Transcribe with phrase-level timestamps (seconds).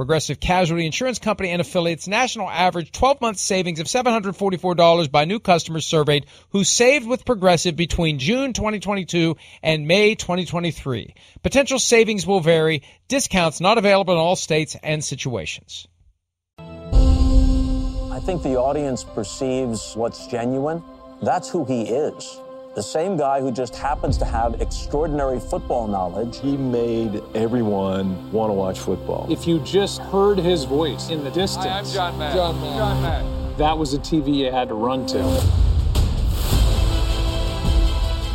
[0.00, 5.38] Progressive Casualty Insurance Company and affiliates national average 12 month savings of $744 by new
[5.38, 11.14] customers surveyed who saved with Progressive between June 2022 and May 2023.
[11.42, 12.82] Potential savings will vary.
[13.08, 15.86] Discounts not available in all states and situations.
[16.58, 20.82] I think the audience perceives what's genuine.
[21.20, 22.40] That's who he is
[22.74, 26.38] the same guy who just happens to have extraordinary football knowledge.
[26.38, 29.26] He made everyone want to watch football.
[29.30, 32.36] If you just heard his voice in the distance, Hi, I'm John Madden.
[32.36, 32.78] John Madden.
[32.78, 33.56] John Madden.
[33.56, 35.18] That was a TV you had to run to.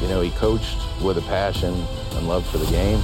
[0.01, 1.73] You know, he coached with a passion
[2.15, 3.01] and love for the game.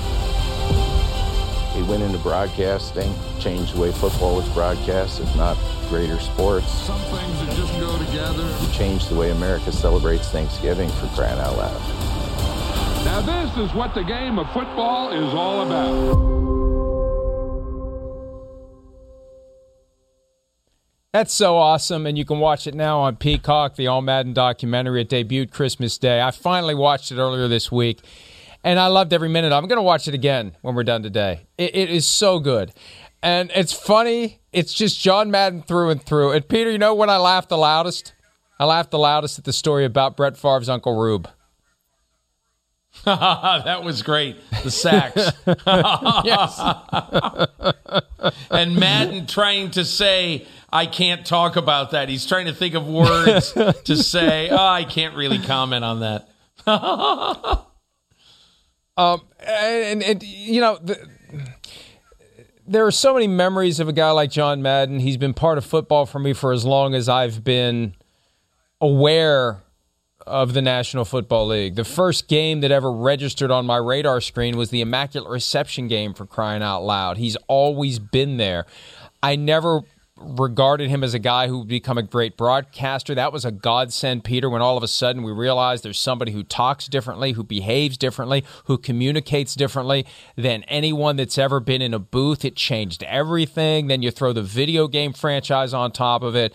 [1.73, 6.69] He went into broadcasting, changed the way football was broadcast, if not greater sports.
[6.69, 8.45] Some things that just go together.
[8.57, 13.05] He changed the way America celebrates Thanksgiving for crying out loud.
[13.05, 16.41] Now this is what the game of football is all about.
[21.13, 25.01] That's so awesome, and you can watch it now on Peacock, the All Madden documentary.
[25.01, 26.21] It debuted Christmas Day.
[26.21, 27.99] I finally watched it earlier this week
[28.63, 29.51] and I loved every minute.
[29.51, 31.47] I'm going to watch it again when we're done today.
[31.57, 32.73] It, it is so good.
[33.23, 34.39] And it's funny.
[34.51, 36.31] It's just John Madden through and through.
[36.31, 38.13] And Peter, you know when I laughed the loudest?
[38.59, 41.29] I laughed the loudest at the story about Brett Favre's Uncle Rube.
[43.05, 44.37] that was great.
[44.63, 45.31] The sacks.
[48.51, 52.09] and Madden trying to say, I can't talk about that.
[52.09, 56.27] He's trying to think of words to say, oh, I can't really comment on that.
[58.97, 61.07] Um, and, and, you know, the,
[62.67, 64.99] there are so many memories of a guy like John Madden.
[64.99, 67.95] He's been part of football for me for as long as I've been
[68.79, 69.63] aware
[70.27, 71.75] of the National Football League.
[71.75, 76.13] The first game that ever registered on my radar screen was the Immaculate Reception game
[76.13, 77.17] for crying out loud.
[77.17, 78.65] He's always been there.
[79.23, 79.81] I never
[80.23, 83.13] regarded him as a guy who would become a great broadcaster.
[83.15, 86.43] That was a godsend, Peter, when all of a sudden we realized there's somebody who
[86.43, 90.05] talks differently, who behaves differently, who communicates differently
[90.35, 92.45] than anyone that's ever been in a booth.
[92.45, 93.87] It changed everything.
[93.87, 96.53] Then you throw the video game franchise on top of it.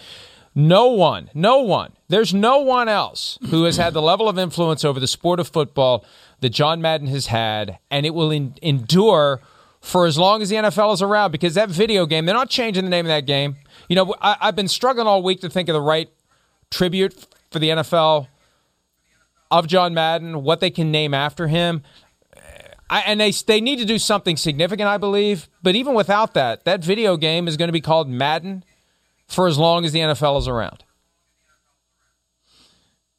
[0.59, 4.87] No one, no one, there's no one else who has had the level of influence
[4.87, 6.03] over the sport of football
[6.41, 9.43] that John Madden has had, and it will in- endure
[9.87, 12.83] for as long as the NFL is around because that video game, they're not changing
[12.83, 13.55] the name of that game.
[13.89, 16.11] You know, I, have been struggling all week to think of the right
[16.73, 17.15] tribute
[17.53, 18.27] for the NFL
[19.49, 21.85] of John Madden, what they can name after him.
[22.91, 25.49] I, and they they need to do something significant, I believe.
[25.63, 28.65] But even without that, that video game is going to be called Madden
[29.29, 30.83] for as long as the NFL is around.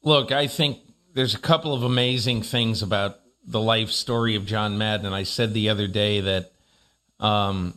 [0.02, 0.80] Look, I think
[1.14, 5.14] there's a couple of amazing things about the life story of John Madden.
[5.14, 6.52] I said the other day that
[7.20, 7.74] um,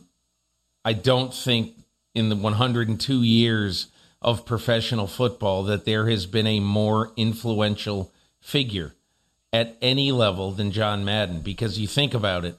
[0.84, 1.74] I don't think
[2.14, 3.88] in the 102 years
[4.20, 8.94] of professional football that there has been a more influential figure
[9.52, 11.40] at any level than John Madden.
[11.40, 12.56] Because you think about it,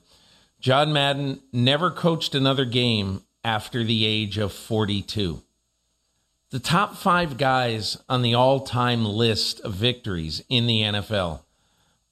[0.60, 5.42] John Madden never coached another game after the age of 42.
[6.52, 11.42] The top five guys on the all time list of victories in the NFL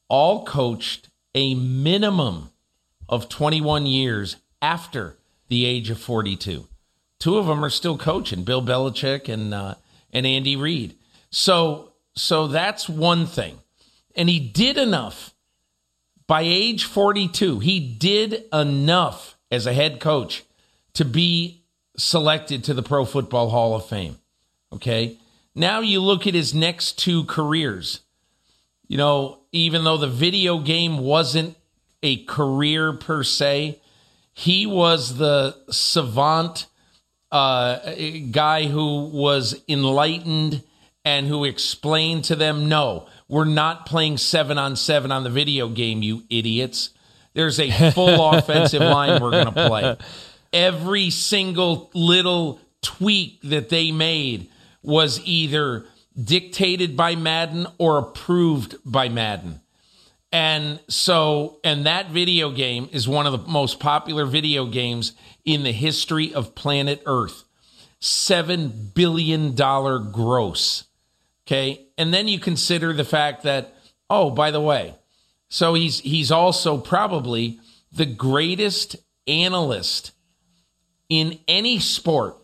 [0.08, 2.50] all coached a minimum
[3.08, 5.18] of 21 years after
[5.48, 6.68] the age of 42.
[7.20, 9.76] Two of them are still coaching, Bill Belichick and uh,
[10.12, 10.96] and Andy Reid.
[11.30, 13.60] So so that's one thing.
[14.16, 15.34] And he did enough
[16.28, 17.60] by age 42.
[17.60, 20.44] He did enough as a head coach
[20.94, 21.64] to be
[21.98, 24.18] selected to the Pro Football Hall of Fame.
[24.74, 25.18] Okay.
[25.54, 28.02] Now you look at his next two careers.
[28.88, 31.58] You know, even though the video game wasn't
[32.04, 33.81] a career per se,
[34.34, 36.68] he was the savant
[37.32, 37.94] uh,
[38.32, 40.64] guy who was enlightened
[41.04, 45.70] and who explained to them, no, we're not playing seven on seven on the video
[45.70, 46.92] game, you idiots.
[47.34, 49.98] There's a full offensive line we're going to play.
[50.54, 54.50] Every single little tweak that they made
[54.84, 55.86] was either
[56.22, 59.61] dictated by Madden or approved by Madden.
[60.32, 65.14] And so, and that video game is one of the most popular video games
[65.44, 67.44] in the history of planet Earth.
[68.02, 70.86] $7 billion gross.
[71.46, 71.86] Okay.
[71.98, 73.76] And then you consider the fact that,
[74.10, 74.96] oh, by the way,
[75.50, 77.60] so he's he's also probably
[77.92, 78.96] the greatest
[79.28, 80.12] analyst
[81.10, 82.38] in any sport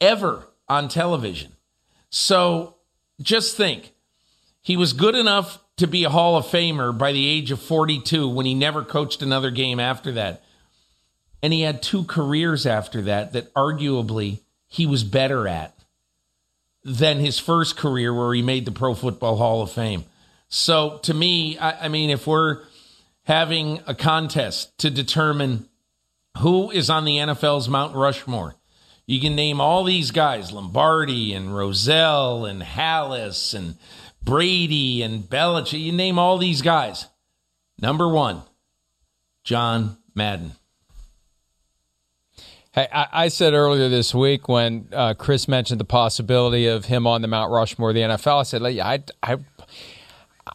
[0.00, 1.52] ever on television.
[2.10, 2.76] So
[3.20, 3.92] just think,
[4.62, 8.28] he was good enough to be a Hall of Famer by the age of 42
[8.28, 10.42] when he never coached another game after that.
[11.42, 15.74] And he had two careers after that that arguably he was better at
[16.84, 20.04] than his first career where he made the Pro Football Hall of Fame.
[20.48, 22.62] So to me, I, I mean, if we're
[23.24, 25.68] having a contest to determine
[26.38, 28.54] who is on the NFL's Mount Rushmore,
[29.06, 33.76] you can name all these guys Lombardi and Rozelle and Halas and
[34.22, 35.80] Brady and Belichick.
[35.80, 37.06] You name all these guys.
[37.80, 38.42] Number one,
[39.44, 40.52] John Madden.
[42.72, 47.06] Hey, I, I, said earlier this week when uh, Chris mentioned the possibility of him
[47.06, 49.38] on the Mount Rushmore of the NFL, I said, I, I,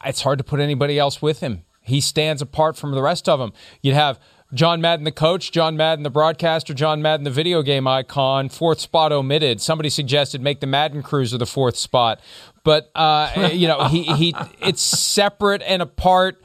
[0.05, 1.63] it's hard to put anybody else with him.
[1.81, 3.51] He stands apart from the rest of them.
[3.81, 4.19] You'd have
[4.53, 8.79] John Madden, the coach, John Madden, the broadcaster, John Madden, the video game icon, fourth
[8.79, 9.59] spot omitted.
[9.59, 12.21] Somebody suggested make the Madden Cruiser the fourth spot.
[12.63, 16.41] But, uh, you know, he, he, it's separate and apart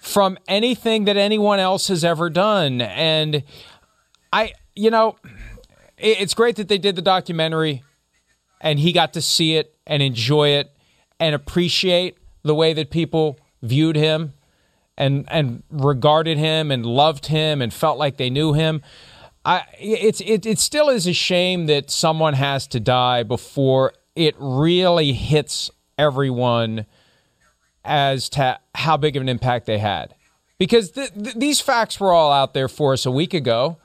[0.00, 2.80] from anything that anyone else has ever done.
[2.80, 3.42] And
[4.32, 5.16] I, you know,
[5.98, 7.82] it's great that they did the documentary
[8.60, 10.72] and he got to see it and enjoy it
[11.18, 14.32] and appreciate the way that people viewed him
[14.96, 18.82] and and regarded him and loved him and felt like they knew him.
[19.44, 24.34] I it's it it still is a shame that someone has to die before it
[24.38, 26.86] really hits everyone
[27.84, 30.14] as to how big of an impact they had.
[30.58, 33.76] Because th- th- these facts were all out there for us a week ago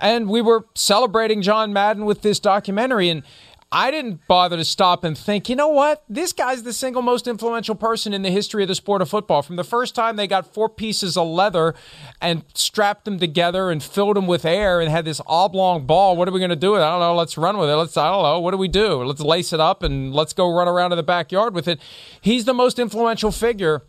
[0.00, 3.22] and we were celebrating John Madden with this documentary and
[3.72, 6.04] I didn't bother to stop and think, you know what?
[6.08, 9.42] This guy's the single most influential person in the history of the sport of football.
[9.42, 11.74] From the first time they got four pieces of leather
[12.20, 16.16] and strapped them together and filled them with air and had this oblong ball.
[16.16, 16.84] What are we going to do with it?
[16.84, 17.16] I don't know.
[17.16, 17.74] Let's run with it.
[17.74, 18.38] Let's, I don't know.
[18.38, 19.02] What do we do?
[19.02, 21.80] Let's lace it up and let's go run around in the backyard with it.
[22.20, 23.82] He's the most influential figure.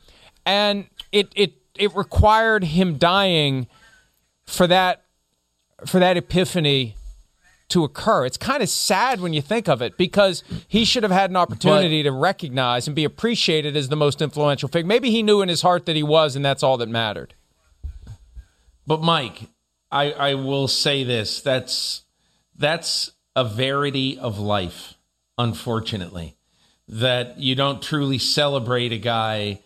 [0.45, 3.68] And it, it, it required him dying
[4.45, 5.04] for that,
[5.86, 6.95] for that epiphany
[7.75, 8.25] to occur.
[8.25, 11.36] It's kind of sad when you think of it because he should have had an
[11.36, 14.88] opportunity but, to recognize and be appreciated as the most influential figure.
[14.88, 17.34] Maybe he knew in his heart that he was, and that's all that mattered.
[18.88, 19.50] But Mike,
[19.91, 22.05] I, I will say this: that's
[22.58, 24.94] that's a verity of life.
[25.38, 26.38] Unfortunately,
[26.88, 29.60] that you don't truly celebrate a guy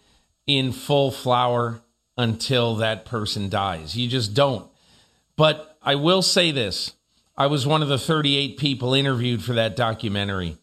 [0.47, 1.81] in full flower
[2.17, 3.95] until that person dies.
[3.95, 4.67] You just don't.
[5.35, 6.95] But I will say this
[7.39, 10.57] I was one of the 38 people interviewed for that documentary.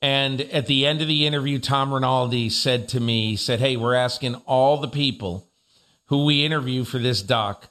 [0.00, 3.76] And at the end of the interview, Tom Rinaldi said to me, he said, Hey,
[3.76, 5.46] we're asking all the people
[6.06, 7.68] who we interview for this doc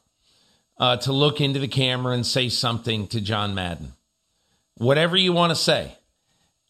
[0.78, 3.94] uh, to look into the camera and say something to John Madden.
[4.78, 5.98] Whatever you want to say.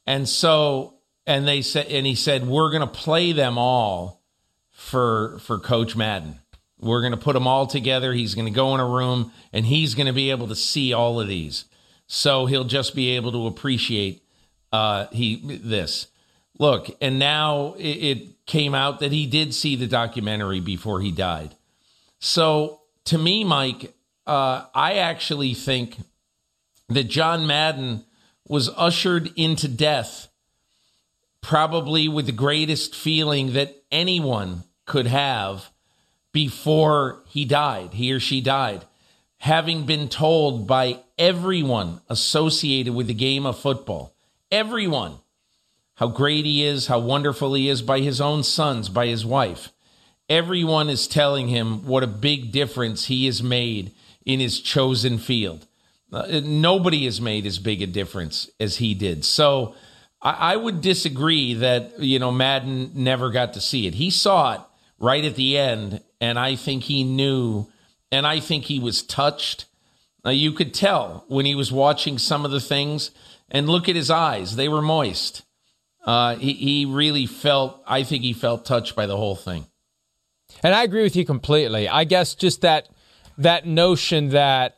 [0.08, 0.94] And so,
[1.27, 4.22] and they said, and he said, we're going to play them all
[4.72, 6.39] for, for Coach Madden.
[6.79, 8.13] We're going to put them all together.
[8.13, 10.94] He's going to go in a room and he's going to be able to see
[10.94, 11.65] all of these.
[12.08, 14.24] So he'll just be able to appreciate
[14.72, 16.08] uh, he this.
[16.60, 21.12] Look, and now it, it came out that he did see the documentary before he
[21.12, 21.55] died.
[22.20, 23.94] So to me, Mike,
[24.27, 25.98] uh, I actually think
[26.89, 28.05] that John Madden
[28.48, 30.27] was ushered into death
[31.41, 35.70] probably with the greatest feeling that anyone could have
[36.35, 38.83] before he died, he or she died,
[39.37, 44.13] having been told by everyone associated with the game of football,
[44.51, 45.13] everyone,
[45.93, 49.71] how great he is, how wonderful he is by his own sons, by his wife.
[50.29, 53.91] everyone is telling him what a big difference he has made
[54.25, 55.65] in his chosen field.
[56.11, 59.25] Uh, nobody has made as big a difference as he did.
[59.25, 59.75] So
[60.21, 63.95] I, I would disagree that, you know, Madden never got to see it.
[63.95, 64.61] He saw it
[64.97, 67.67] right at the end, and I think he knew,
[68.12, 69.65] and I think he was touched.
[70.25, 73.12] Uh, you could tell when he was watching some of the things,
[73.50, 75.43] and look at his eyes, they were moist.
[76.05, 79.65] Uh, he, he really felt, I think he felt touched by the whole thing.
[80.63, 81.88] And I agree with you completely.
[81.89, 82.89] I guess just that
[83.38, 84.77] that notion that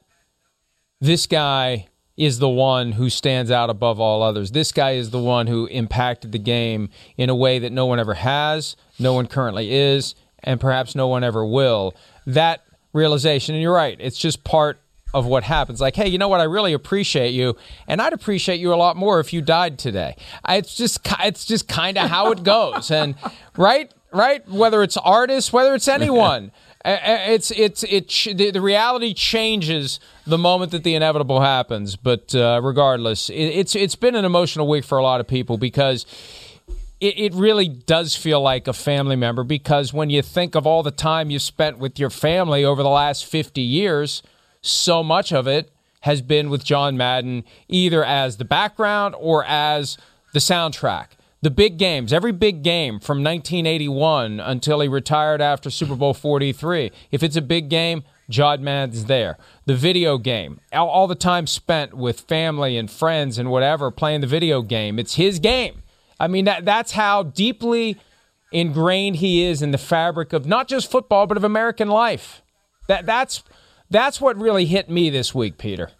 [0.99, 4.51] this guy is the one who stands out above all others.
[4.51, 7.99] This guy is the one who impacted the game in a way that no one
[7.99, 11.95] ever has, no one currently is, and perhaps no one ever will.
[12.25, 12.63] That
[12.93, 14.79] realization, and you're right, it's just part
[15.13, 15.79] of what happens.
[15.81, 16.39] Like, hey, you know what?
[16.39, 17.55] I really appreciate you,
[17.87, 20.15] and I'd appreciate you a lot more if you died today.
[20.47, 23.15] It's just, it's just kind of how it goes, and
[23.57, 24.47] right, right.
[24.49, 26.51] Whether it's artists, whether it's anyone.
[26.85, 31.97] it's it's it the, the, reality changes the moment that the inevitable happens.
[31.97, 35.57] But uh, regardless, it, it's it's been an emotional week for a lot of people
[35.57, 36.05] because.
[36.99, 40.83] It, it really does feel like a family member because when you think of all
[40.83, 44.23] the time you spent with your family over the last 50 years,
[44.61, 49.97] so much of it has been with John Madden, either as the background or as
[50.33, 51.07] the soundtrack
[51.41, 56.91] the big games, every big game from 1981 until he retired after Super Bowl 43.
[57.11, 59.37] If it's a big game, John Madden's there.
[59.65, 64.21] The video game, all, all, the time spent with family and friends and whatever playing
[64.21, 64.99] the video game.
[64.99, 65.83] It's his game.
[66.19, 67.97] I mean, that, that's how deeply
[68.51, 72.41] ingrained he is in the fabric of not just football, but of American life.
[72.87, 73.43] That, that's,
[73.89, 75.91] that's what really hit me this week, Peter.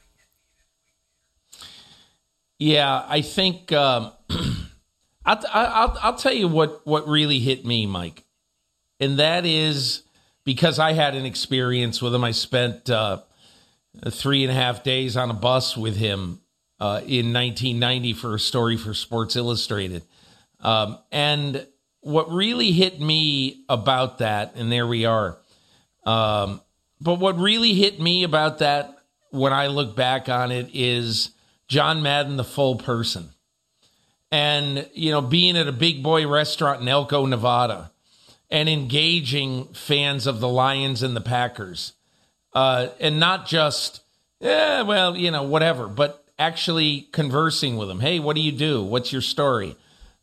[2.59, 3.71] Yeah, I think.
[3.71, 4.12] Um,
[5.25, 8.24] I'll, I'll, I'll tell you what, what really hit me, Mike.
[9.00, 10.03] And that is
[10.45, 12.24] because I had an experience with him.
[12.24, 13.19] I spent uh,
[14.09, 16.39] three and a half days on a bus with him
[16.79, 20.03] uh, in 1990 for a story for Sports Illustrated.
[20.60, 21.65] Um, and
[22.01, 25.38] what really hit me about that, and there we are.
[26.05, 26.62] Um,
[27.01, 28.98] but what really hit me about that
[29.31, 31.31] when I look back on it is
[31.67, 33.29] John Madden, the full person
[34.31, 37.91] and you know being at a big boy restaurant in Elko, Nevada,
[38.50, 41.93] and engaging fans of the Lions and the Packers,
[42.53, 44.01] uh, and not just
[44.39, 48.00] yeah, well, you know, whatever, but actually conversing with them.
[48.00, 48.84] Hey, what do you do?
[48.84, 49.75] What's your story?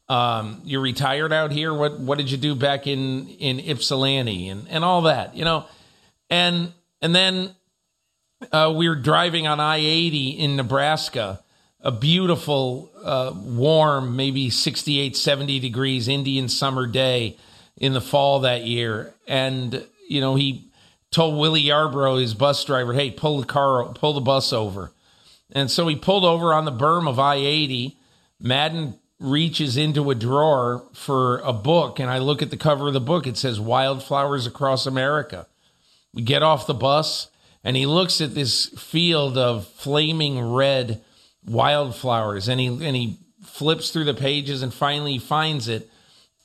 [0.08, 1.72] Um, you're retired out here.
[1.72, 5.64] What what did you do back in in Ypsilanti and and all that, you know,
[6.28, 7.54] and and then
[8.52, 11.40] uh, we were driving on I eighty in Nebraska
[11.84, 17.36] a beautiful, uh, warm, maybe 68, 70 degrees Indian summer day
[17.76, 19.12] in the fall that year.
[19.28, 20.70] And, you know, he
[21.10, 24.92] told Willie Yarbrough, his bus driver, hey, pull the car, pull the bus over.
[25.52, 27.96] And so he pulled over on the berm of I 80.
[28.40, 32.94] Madden reaches into a drawer for a book, and I look at the cover of
[32.94, 33.26] the book.
[33.26, 35.46] It says Wildflowers Across America.
[36.12, 37.28] We get off the bus,
[37.62, 41.02] and he looks at this field of flaming red
[41.46, 45.90] wildflowers and he and he flips through the pages and finally finds it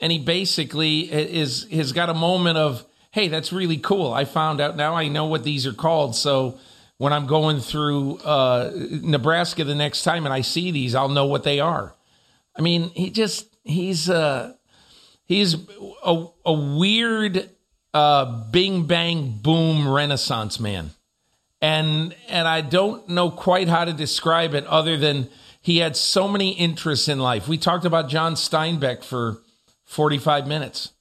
[0.02, 4.60] and he basically is has got a moment of hey that's really cool i found
[4.60, 6.60] out now i know what these are called so
[7.00, 11.26] when i'm going through uh, nebraska the next time and i see these i'll know
[11.26, 11.96] what they are
[12.56, 14.54] i mean he just he's uh
[15.26, 15.56] he's
[16.06, 17.50] a, a weird
[17.94, 20.92] uh bing bang boom renaissance man
[21.62, 25.30] and and I don't know quite how to describe it other than
[25.62, 27.48] he had so many interests in life.
[27.48, 29.40] We talked about John Steinbeck for
[29.86, 30.94] 45 minutes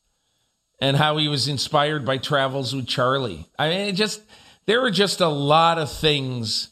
[0.80, 3.46] and how he was inspired by travels with Charley.
[3.58, 4.22] I mean, it just
[4.68, 6.68] there are just a lot of things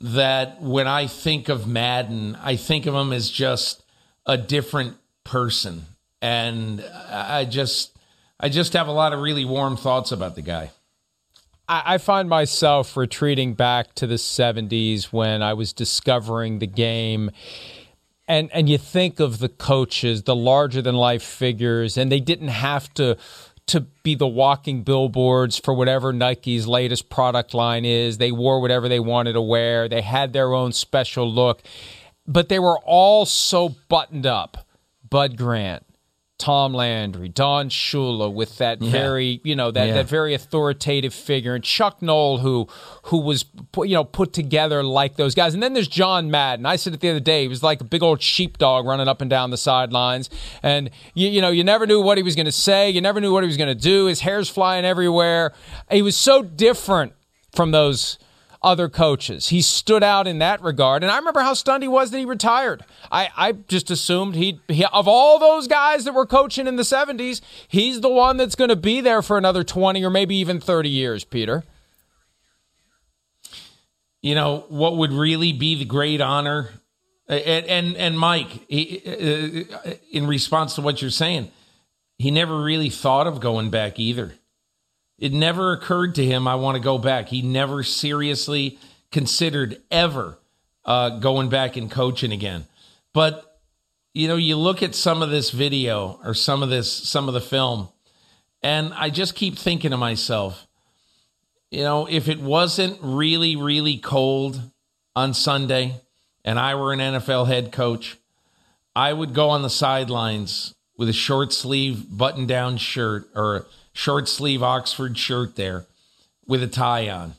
[0.00, 3.82] that when I think of Madden, I think of him as just
[4.24, 5.82] a different person.
[6.22, 7.98] And I just
[8.40, 10.70] I just have a lot of really warm thoughts about the guy.
[11.66, 17.30] I, find myself retreating back to the 70s when I was discovering the game.
[18.28, 22.48] And, and you think of the coaches, the larger than life figures, and they didn't
[22.48, 23.16] have to
[23.66, 28.18] to be the walking billboards for whatever Nike's latest product line is.
[28.18, 29.88] They wore whatever they wanted to wear.
[29.88, 31.62] They had their own special look,
[32.26, 34.66] but they were all so buttoned up.
[35.08, 35.83] Bud Grant,
[36.44, 38.90] Tom Landry, Don Shula with that yeah.
[38.90, 39.94] very, you know, that, yeah.
[39.94, 42.68] that very authoritative figure, and Chuck Noll, who
[43.04, 43.46] who was
[43.78, 45.54] you know put together like those guys.
[45.54, 46.66] And then there's John Madden.
[46.66, 47.40] I said it the other day.
[47.40, 50.28] He was like a big old sheepdog running up and down the sidelines,
[50.62, 52.90] and you, you know you never knew what he was going to say.
[52.90, 54.04] You never knew what he was going to do.
[54.04, 55.54] His hair's flying everywhere.
[55.90, 57.14] He was so different
[57.52, 58.18] from those
[58.64, 59.50] other coaches.
[59.50, 61.04] He stood out in that regard.
[61.04, 62.84] And I remember how stunned he was that he retired.
[63.12, 66.82] I, I just assumed he, he, of all those guys that were coaching in the
[66.82, 70.60] 70s, he's the one that's going to be there for another 20 or maybe even
[70.60, 71.62] 30 years, Peter.
[74.22, 76.70] You know, what would really be the great honor?
[77.28, 81.50] And, and, and Mike, he, uh, in response to what you're saying,
[82.18, 84.34] he never really thought of going back either.
[85.18, 87.28] It never occurred to him, I want to go back.
[87.28, 88.78] He never seriously
[89.12, 90.38] considered ever
[90.84, 92.66] uh, going back and coaching again.
[93.12, 93.60] But,
[94.12, 97.34] you know, you look at some of this video or some of this, some of
[97.34, 97.88] the film,
[98.62, 100.66] and I just keep thinking to myself,
[101.70, 104.60] you know, if it wasn't really, really cold
[105.14, 106.00] on Sunday
[106.44, 108.16] and I were an NFL head coach,
[108.96, 114.28] I would go on the sidelines with a short sleeve button down shirt or short
[114.28, 115.86] sleeve Oxford shirt there
[116.46, 117.34] with a tie on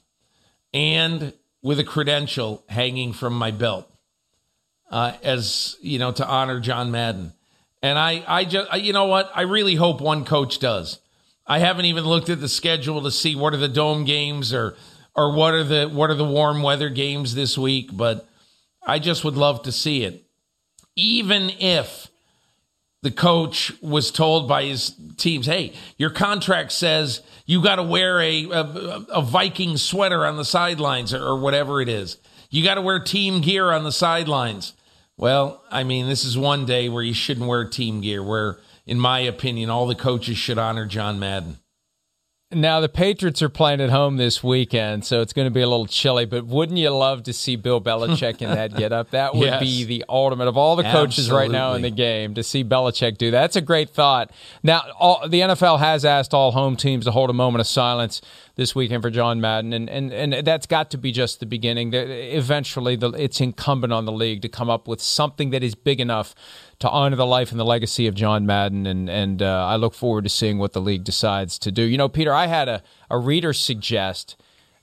[0.74, 3.92] and with a credential hanging from my belt
[4.90, 7.34] uh, as, you know, to honor John Madden.
[7.84, 9.30] And I, I just, you know what?
[9.36, 11.00] I really hope one coach does.
[11.46, 14.76] I haven't even looked at the schedule to see what are the dome games or,
[15.16, 18.28] or what are the, what are the warm weather games this week, but
[18.86, 20.24] I just would love to see it.
[20.96, 22.08] Even if
[23.06, 28.20] the coach was told by his teams, "Hey, your contract says you got to wear
[28.20, 32.18] a, a, a Viking sweater on the sidelines or, or whatever it is.
[32.50, 34.74] You got to wear team gear on the sidelines."
[35.18, 38.24] Well, I mean, this is one day where you shouldn't wear team gear.
[38.24, 38.58] Where,
[38.88, 41.60] in my opinion, all the coaches should honor John Madden.
[42.52, 45.68] Now the Patriots are playing at home this weekend, so it's going to be a
[45.68, 46.26] little chilly.
[46.26, 49.10] But wouldn't you love to see Bill Belichick in that get up?
[49.10, 49.60] That would yes.
[49.60, 51.38] be the ultimate of all the coaches Absolutely.
[51.38, 53.42] right now in the game to see Belichick do that.
[53.42, 54.32] That's a great thought.
[54.62, 58.22] Now all, the NFL has asked all home teams to hold a moment of silence
[58.56, 61.94] this weekend for John Madden, and and, and that's got to be just the beginning.
[61.96, 66.00] Eventually, the, it's incumbent on the league to come up with something that is big
[66.00, 66.36] enough
[66.80, 69.94] to honor the life and the legacy of John Madden, and and uh, I look
[69.94, 71.84] forward to seeing what the league decides to do.
[71.84, 74.36] You know, Peter, I had a, a reader suggest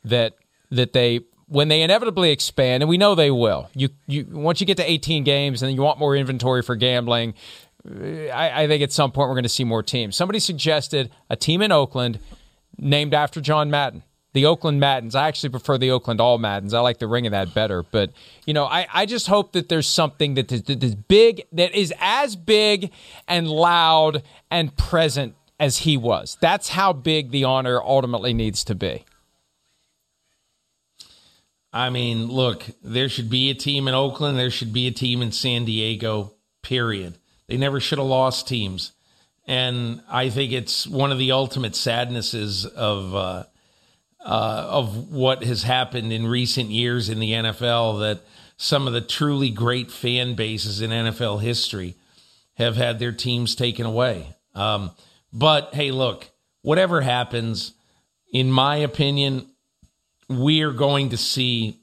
[0.05, 0.37] that
[0.70, 3.68] that they when they inevitably expand, and we know they will.
[3.74, 7.35] You you once you get to 18 games and you want more inventory for gambling.
[7.85, 10.16] I, I think at some point we're going to see more teams.
[10.16, 12.20] Somebody suggested a team in Oakland
[12.78, 14.05] named after John Madden.
[14.35, 15.14] The Oakland Maddens.
[15.14, 16.73] I actually prefer the Oakland All Maddens.
[16.73, 17.83] I like the ring of that better.
[17.83, 18.12] But,
[18.47, 21.75] you know, I, I just hope that there's something that is, that is big, that
[21.75, 22.92] is as big
[23.29, 26.38] and loud and present as he was.
[26.40, 29.05] That's how big the honor ultimately needs to be.
[31.73, 34.38] I mean, look, there should be a team in Oakland.
[34.38, 37.16] There should be a team in San Diego, period.
[37.47, 38.92] They never should have lost teams.
[39.47, 43.45] And I think it's one of the ultimate sadnesses of uh,
[44.24, 48.20] uh, of what has happened in recent years in the NFL that
[48.56, 51.96] some of the truly great fan bases in NFL history
[52.54, 54.35] have had their teams taken away.
[54.54, 54.92] Um,
[55.32, 56.30] but hey, look,
[56.61, 57.72] whatever happens,
[58.32, 59.46] in my opinion,
[60.28, 61.80] we are going to see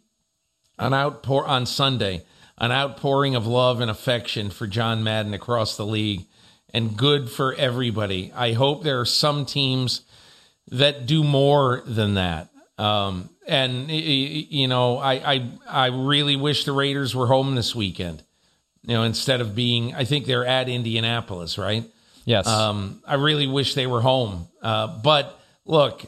[0.77, 2.23] an outpour on Sunday,
[2.57, 6.25] an outpouring of love and affection for John Madden across the league
[6.73, 8.31] and good for everybody.
[8.35, 10.01] I hope there are some teams
[10.69, 12.49] that do more than that.
[12.77, 18.23] Um, and you know, I, I I really wish the Raiders were home this weekend.
[18.83, 21.83] You know, instead of being, I think they're at Indianapolis, right?
[22.25, 22.47] Yes.
[22.47, 24.47] Um, I really wish they were home.
[24.61, 26.05] Uh, but look,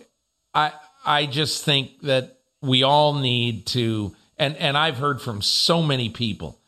[0.54, 0.72] I
[1.06, 6.10] I just think that we all need to, and and I've heard from so many
[6.10, 6.62] people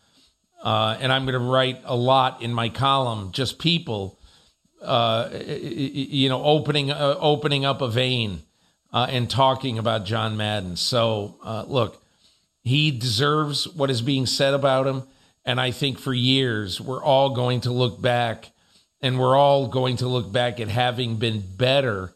[0.63, 4.17] uh, and I'm going to write a lot in my column, just people,
[4.83, 8.41] uh, you know, opening uh, opening up a vein
[8.91, 10.75] uh, and talking about John Madden.
[10.75, 12.01] So uh, look,
[12.63, 15.03] he deserves what is being said about him,
[15.45, 18.51] and I think for years we're all going to look back,
[19.01, 22.13] and we're all going to look back at having been better,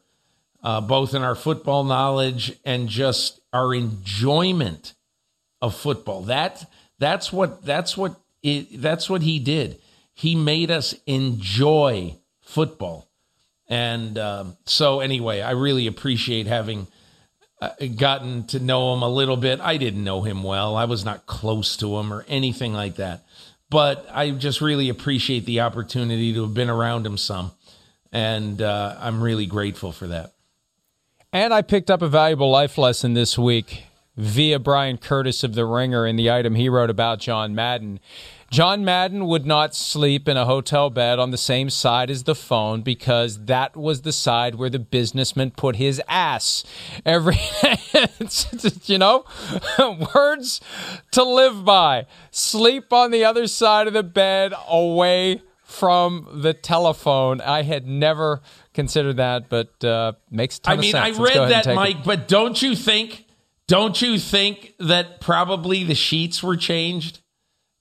[0.63, 4.93] uh, both in our football knowledge and just our enjoyment
[5.61, 6.23] of football.
[6.23, 6.65] That
[6.99, 9.81] that's what that's what it, that's what he did.
[10.13, 12.15] He made us enjoy
[12.47, 13.07] football.
[13.69, 16.87] And um, so, anyway, I really appreciate having
[17.61, 19.59] uh, gotten to know him a little bit.
[19.59, 23.25] I didn't know him well, I was not close to him or anything like that.
[23.69, 27.51] but I just really appreciate the opportunity to have been around him some,
[28.11, 30.33] and uh, I'm really grateful for that.
[31.33, 33.83] And I picked up a valuable life lesson this week
[34.15, 37.99] via Bryan Curtis of The Ringer in the item he wrote about John Madden.
[38.49, 42.35] John Madden would not sleep in a hotel bed on the same side as the
[42.35, 46.63] phone because that was the side where the businessman put his ass.
[47.05, 47.37] Every
[48.85, 49.25] you know
[50.15, 50.61] words
[51.11, 52.05] to live by.
[52.31, 57.41] Sleep on the other side of the bed away from the telephone.
[57.41, 58.41] I had never
[58.73, 62.05] considered that but uh makes I mean I read that Mike it.
[62.05, 63.25] but don't you think
[63.67, 67.19] don't you think that probably the sheets were changed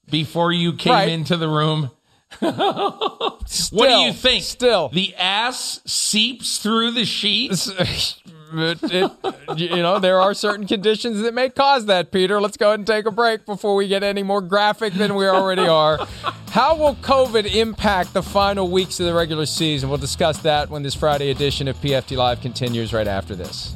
[0.09, 1.09] before you came right.
[1.09, 1.91] into the room?
[2.39, 2.49] still,
[3.71, 4.43] what do you think?
[4.43, 7.67] Still, the ass seeps through the sheets.
[8.53, 9.11] it, it,
[9.57, 12.39] you know, there are certain conditions that may cause that, Peter.
[12.41, 15.27] Let's go ahead and take a break before we get any more graphic than we
[15.27, 16.05] already are.
[16.49, 19.89] How will COVID impact the final weeks of the regular season?
[19.89, 23.75] We'll discuss that when this Friday edition of PFT Live continues right after this.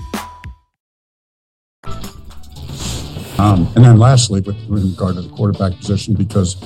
[3.41, 6.57] Um, and then lastly, with in regard to the quarterback position, because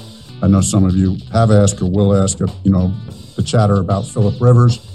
[0.42, 2.94] I know some of you have asked or will ask, you know,
[3.38, 4.86] the chatter about Philip Rivers.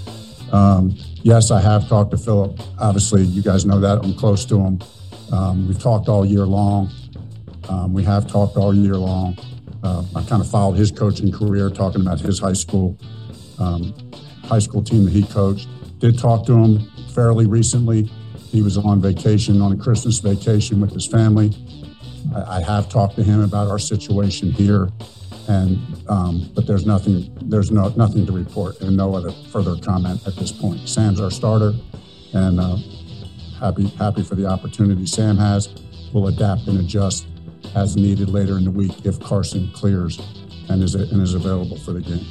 [0.51, 2.59] Um, yes, I have talked to Philip.
[2.77, 4.79] Obviously, you guys know that I'm close to him.
[5.31, 6.91] Um, we've talked all year long.
[7.67, 9.35] Um, we have talked all year long.
[9.81, 12.95] Uh, I kind of followed his coaching career, talking about his high school
[13.57, 13.93] um,
[14.43, 15.67] high school team that he coached.
[15.97, 18.11] Did talk to him fairly recently.
[18.51, 21.53] He was on vacation, on a Christmas vacation with his family.
[22.35, 24.89] I, I have talked to him about our situation here,
[25.47, 30.27] and um, but there's nothing, there's no nothing to report, and no other further comment
[30.27, 30.87] at this point.
[30.87, 31.71] Sam's our starter,
[32.33, 32.75] and uh,
[33.57, 35.69] happy happy for the opportunity Sam has.
[36.13, 37.27] We'll adapt and adjust
[37.73, 40.19] as needed later in the week if Carson clears
[40.67, 42.25] and is and is available for the game.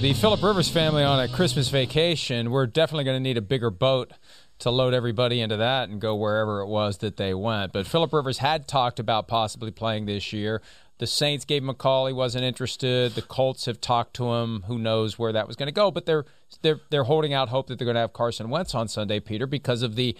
[0.00, 2.50] The Philip Rivers family on a Christmas vacation.
[2.50, 4.12] We're definitely going to need a bigger boat
[4.60, 7.74] to load everybody into that and go wherever it was that they went.
[7.74, 10.62] But Philip Rivers had talked about possibly playing this year.
[10.96, 12.06] The Saints gave him a call.
[12.06, 13.12] He wasn't interested.
[13.12, 14.64] The Colts have talked to him.
[14.68, 15.90] Who knows where that was going to go?
[15.90, 16.24] But they're
[16.62, 19.46] they're they're holding out hope that they're going to have Carson Wentz on Sunday, Peter,
[19.46, 20.16] because of the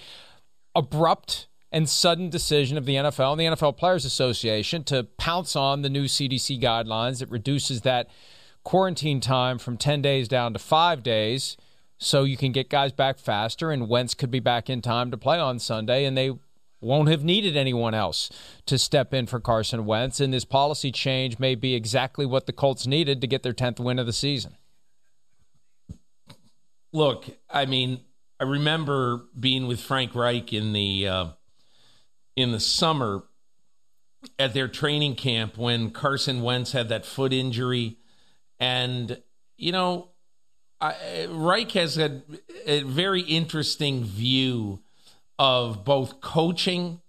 [0.74, 5.80] abrupt and sudden decision of the NFL and the NFL Players Association to pounce on
[5.80, 8.10] the new CDC guidelines that reduces that
[8.64, 11.56] quarantine time from 10 days down to five days
[11.98, 15.16] so you can get guys back faster and Wentz could be back in time to
[15.16, 16.32] play on Sunday and they
[16.80, 18.30] won't have needed anyone else
[18.66, 22.52] to step in for Carson Wentz and this policy change may be exactly what the
[22.52, 24.56] Colts needed to get their 10th win of the season.
[26.92, 28.00] Look, I mean,
[28.40, 31.26] I remember being with Frank Reich in the uh,
[32.34, 33.24] in the summer
[34.38, 37.98] at their training camp when Carson Wentz had that foot injury
[38.60, 39.20] and,
[39.56, 40.10] you know,
[40.80, 42.22] I, Reich has a,
[42.66, 44.80] a very interesting view
[45.38, 47.00] of both coaching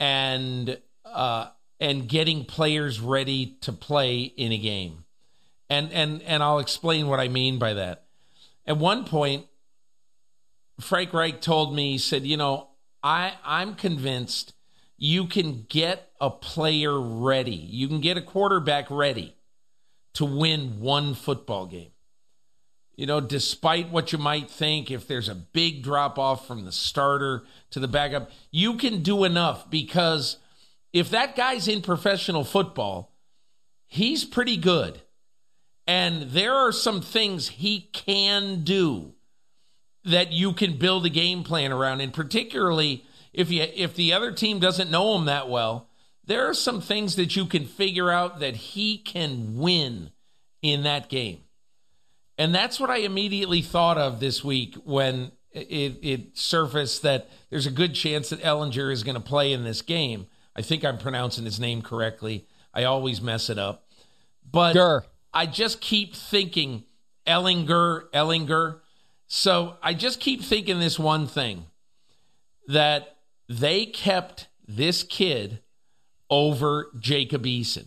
[0.00, 1.48] and uh,
[1.80, 5.04] and getting players ready to play in a game.
[5.70, 8.04] And and and I'll explain what I mean by that.
[8.66, 9.46] At one point,
[10.80, 12.68] Frank Reich told me, he said, you know,
[13.02, 14.54] I, I'm convinced
[14.98, 17.54] you can get a player ready.
[17.54, 19.35] You can get a quarterback ready
[20.16, 21.90] to win one football game.
[22.96, 26.72] You know, despite what you might think, if there's a big drop off from the
[26.72, 30.38] starter to the backup, you can do enough because
[30.94, 33.14] if that guy's in professional football,
[33.86, 35.02] he's pretty good.
[35.86, 39.12] And there are some things he can do
[40.04, 42.00] that you can build a game plan around.
[42.00, 45.90] And particularly if you if the other team doesn't know him that well,
[46.26, 50.10] there are some things that you can figure out that he can win
[50.62, 51.40] in that game.
[52.38, 57.66] And that's what I immediately thought of this week when it, it surfaced that there's
[57.66, 60.26] a good chance that Ehlinger is going to play in this game.
[60.54, 62.46] I think I'm pronouncing his name correctly.
[62.74, 63.86] I always mess it up.
[64.50, 64.74] But.
[65.32, 66.84] I just keep thinking
[67.26, 68.80] Ehlinger, Ehlinger.
[69.26, 71.66] So I just keep thinking this one thing
[72.68, 73.16] that
[73.48, 75.60] they kept this kid
[76.30, 77.86] over Jacob Eason.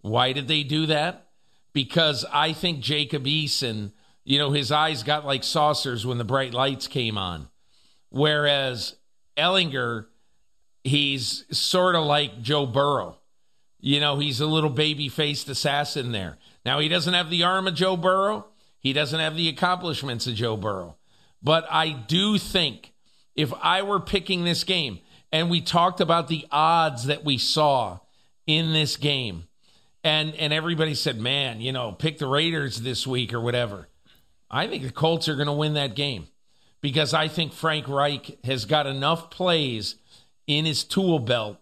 [0.00, 1.28] Why did they do that?
[1.72, 3.92] Because I think Jacob Eason,
[4.24, 7.48] you know, his eyes got like saucers when the bright lights came on.
[8.10, 8.96] Whereas
[9.36, 10.06] Ehlinger,
[10.84, 13.18] he's sort of like Joe Burrow.
[13.80, 16.38] You know, he's a little baby faced assassin there.
[16.64, 18.46] Now, he doesn't have the arm of Joe Burrow,
[18.80, 20.96] he doesn't have the accomplishments of Joe Burrow.
[21.42, 22.92] But I do think
[23.34, 25.00] if I were picking this game,
[25.32, 27.98] and we talked about the odds that we saw
[28.46, 29.48] in this game,
[30.04, 33.88] and and everybody said, "Man, you know, pick the Raiders this week or whatever."
[34.50, 36.28] I think the Colts are going to win that game
[36.80, 39.96] because I think Frank Reich has got enough plays
[40.46, 41.58] in his tool belt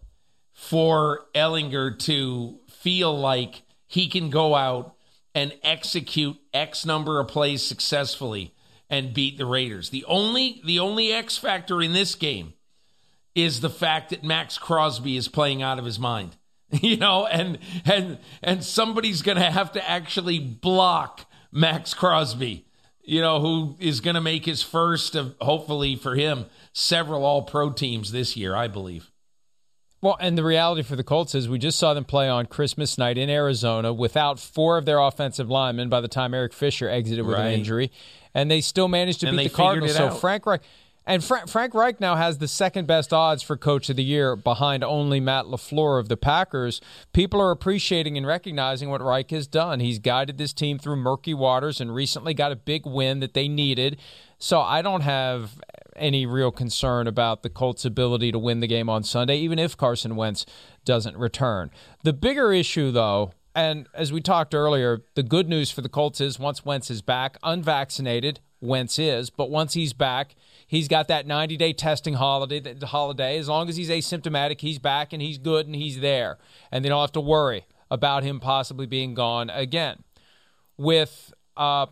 [0.53, 4.95] for Ehlinger to feel like he can go out
[5.35, 8.55] and execute X number of plays successfully
[8.91, 9.91] and beat the Raiders.
[9.91, 12.53] The only the only X factor in this game
[13.35, 16.37] is the fact that Maxx Crosby is playing out of his mind.
[16.83, 22.67] You know, and and and somebody's going to have to actually block Maxx Crosby,
[23.05, 27.43] you know, who is going to make his first of hopefully for him several all
[27.43, 29.13] pro teams this year, I believe.
[30.01, 32.99] Well, and the reality for the Colts is we just saw them play on Christmas
[32.99, 37.25] night in Arizona without four of their offensive linemen by the time Eric Fisher exited
[37.25, 37.47] with Right.
[37.47, 37.93] an injury,
[38.35, 39.95] and they still managed to And beat the Cardinals.
[39.95, 40.11] So.
[40.11, 40.61] Frank Reich
[41.07, 44.37] and Fra- Frank Reich now has the second best odds for Coach of the Year
[44.37, 46.81] behind only Matt LaFleur of the Packers.
[47.13, 49.81] People are appreciating and recognizing what Reich has done.
[49.81, 53.49] He's guided this team through murky waters and recently got a big win that they
[53.49, 53.99] needed.
[54.39, 55.61] So I don't have
[55.97, 59.77] any real concern about the Colts' ability to win the game on Sunday, even if
[59.77, 60.45] Carson Wentz
[60.85, 61.71] doesn't return.
[62.03, 66.21] The bigger issue, though, and as we talked earlier, the good news for the Colts
[66.21, 70.35] is once Wentz is back, unvaccinated, Wentz is, but once he's back,
[70.75, 72.61] he's got that 90 day testing holiday.
[72.61, 76.39] The holiday, as long as he's asymptomatic, he's back and he's good and he's there,
[76.71, 80.03] and they don't have to worry about him possibly being gone again.
[80.77, 81.87] With uh,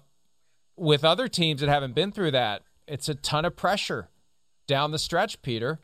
[0.77, 4.09] with other teams that haven't been through that, it's a ton of pressure
[4.67, 5.81] down the stretch, Peter,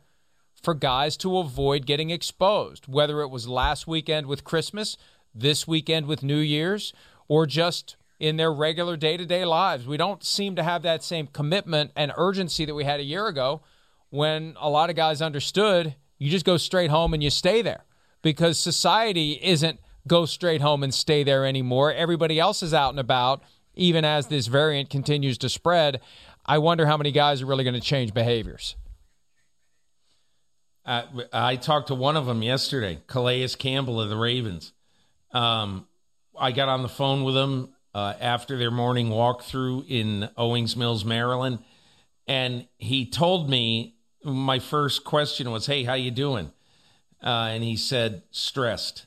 [0.61, 4.97] for guys to avoid getting exposed, whether it was last weekend with Christmas,
[5.33, 6.93] this weekend with New Year's,
[7.27, 9.87] or just in their regular day to day lives.
[9.87, 13.27] We don't seem to have that same commitment and urgency that we had a year
[13.27, 13.61] ago
[14.09, 17.85] when a lot of guys understood you just go straight home and you stay there
[18.21, 21.93] because society isn't go straight home and stay there anymore.
[21.93, 23.41] Everybody else is out and about,
[23.73, 26.01] even as this variant continues to spread.
[26.45, 28.75] I wonder how many guys are really going to change behaviors.
[30.85, 34.73] Uh, I talked to one of them yesterday, Calais Campbell of the Ravens.
[35.31, 35.87] Um,
[36.37, 41.03] I got on the phone with him uh, after their morning walkthrough in Owings Mills,
[41.03, 41.59] Maryland,
[42.27, 46.51] and he told me my first question was, "Hey, how you doing?"
[47.23, 49.05] Uh, and he said, "Stressed."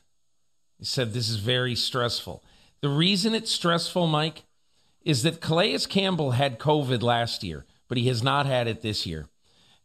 [0.79, 2.43] He said, "This is very stressful."
[2.81, 4.43] The reason it's stressful, Mike,
[5.05, 9.07] is that Calais Campbell had COVID last year, but he has not had it this
[9.07, 9.29] year.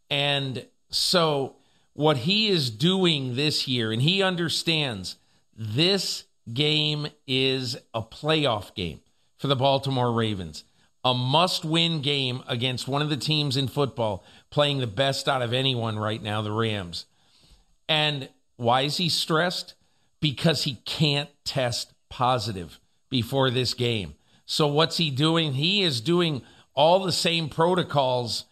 [0.10, 1.58] And so,
[1.94, 5.18] what he is doing this year, and he understands
[5.56, 9.02] this game is a playoff game
[9.38, 10.64] for the Baltimore Ravens,
[11.04, 15.42] a must win game against one of the teams in football playing the best out
[15.42, 17.06] of anyone right now, the Rams.
[17.88, 19.76] And why is he stressed?
[20.20, 22.80] Because he can't test positive
[23.10, 24.16] before this game.
[24.46, 25.54] So what's he doing?
[25.54, 26.42] He is doing
[26.74, 28.46] all the same protocols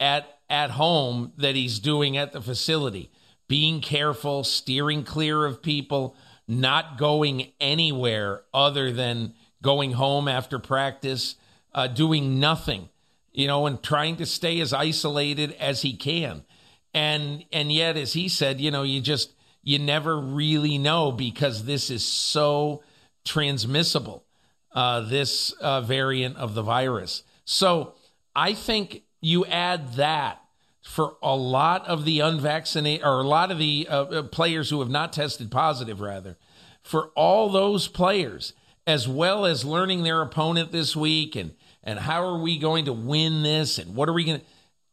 [0.00, 3.10] at at home that he's doing at the facility.
[3.48, 6.14] Being careful, steering clear of people,
[6.46, 11.36] not going anywhere other than going home after practice,
[11.74, 12.88] uh, doing nothing
[13.32, 16.44] you know, and trying to stay as isolated as he can.
[16.94, 21.64] And and yet, as he said, you know, you just you never really know because
[21.64, 22.82] this is so
[23.24, 24.24] transmissible,
[24.72, 27.22] uh, this uh, variant of the virus.
[27.44, 27.94] So
[28.36, 30.41] I think you add that
[30.82, 34.80] for a lot of the unvaccinated or a lot of the uh, uh, players who
[34.80, 36.36] have not tested positive, rather,
[36.82, 38.52] for all those players,
[38.86, 42.92] as well as learning their opponent this week and and how are we going to
[42.92, 44.46] win this and what are we going to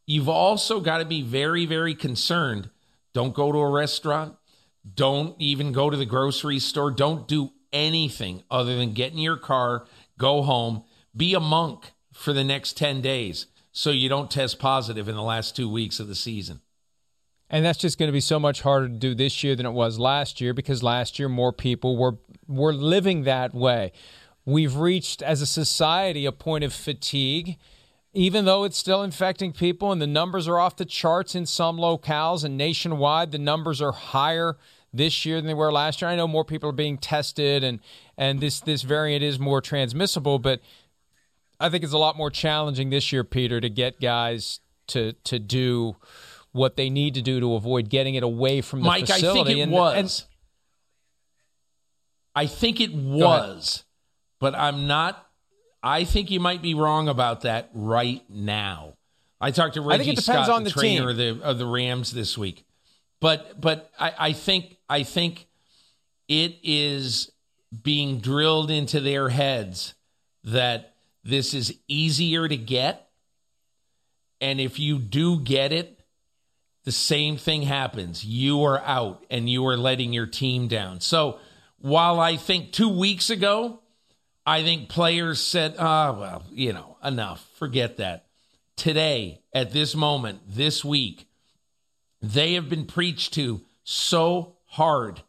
[0.06, 2.70] you've also got to be very very concerned.
[3.12, 4.36] Don't go to a restaurant.
[4.94, 6.90] Don't even go to the grocery store.
[6.90, 9.86] Don't do anything other than get in your car
[10.18, 10.84] go home
[11.16, 15.22] be a monk for the next 10 days so you don't test positive in the
[15.22, 16.60] last two weeks of the season.
[17.48, 19.72] And that's just going to be so much harder to do this year than it
[19.72, 23.92] was last year because last year more people were were living that way.
[24.44, 27.56] We've reached as a society a point of fatigue
[28.12, 31.76] even though it's still infecting people and the numbers are off the charts in some
[31.76, 34.56] locales and nationwide the numbers are higher
[34.92, 36.10] this year than they were last year.
[36.10, 37.80] I know more people are being tested and
[38.16, 40.60] and this this variant is more transmissible, but
[41.60, 45.38] I think it's a lot more challenging this year, Peter, to get guys to to
[45.38, 45.96] do
[46.52, 49.40] what they need to do to avoid getting it away from the Mike, facility.
[49.40, 49.96] I think it and, was.
[49.96, 50.26] And,
[52.34, 53.84] I think it was,
[54.38, 55.26] but I'm not.
[55.82, 58.94] I think you might be wrong about that right now.
[59.40, 62.38] I talked to Reggie Scott, on the, the trainer of the of the Rams this
[62.38, 62.64] week,
[63.20, 65.46] but but I, I think I think
[66.28, 67.30] it is
[67.82, 69.94] being drilled into their heads
[70.44, 70.89] that
[71.24, 73.08] this is easier to get.
[74.40, 76.00] And if you do get it,
[76.84, 78.24] the same thing happens.
[78.24, 81.00] You are out and you are letting your team down.
[81.00, 81.38] So
[81.78, 83.80] while I think two weeks ago,
[84.46, 88.26] I think players said, ah, oh, well, you know, enough, forget that.
[88.76, 91.28] Today, at this moment, this week,
[92.22, 95.22] they have been preached to so hard.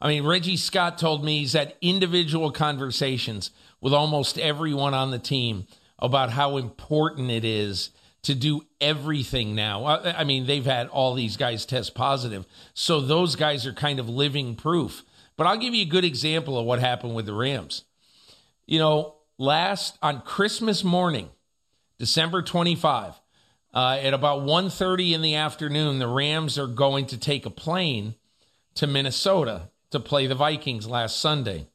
[0.00, 3.50] I mean, Reggie Scott told me he's had individual conversations
[3.84, 5.66] with almost everyone on the team
[5.98, 7.90] about how important it is
[8.22, 9.84] to do everything now.
[9.84, 12.46] I mean, they've had all these guys test positive.
[12.72, 15.04] So those guys are kind of living proof.
[15.36, 17.84] But I'll give you a good example of what happened with the Rams.
[18.64, 21.28] You know, last on Christmas morning,
[21.98, 23.12] December 25,
[23.74, 28.14] uh, at about 1.30 in the afternoon, the Rams are going to take a plane
[28.76, 31.66] to Minnesota to play the Vikings last Sunday.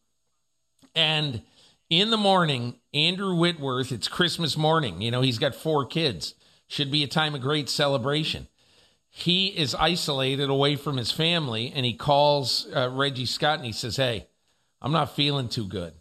[0.95, 1.43] And
[1.89, 5.02] in the morning, Andrew Whitworth, it's Christmas morning.
[5.02, 6.36] You know, he's got four kids.
[6.67, 8.47] Should be a time of great celebration.
[9.10, 13.71] He is isolated away from his family and he calls uh, Reggie Scott and he
[13.71, 14.28] says, Hey,
[14.82, 15.93] I'm not feeling too good.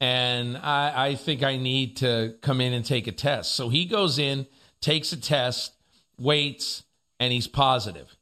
[0.00, 3.56] And I, I think I need to come in and take a test.
[3.56, 4.46] So he goes in,
[4.80, 5.72] takes a test,
[6.18, 6.84] waits,
[7.18, 8.16] and he's positive.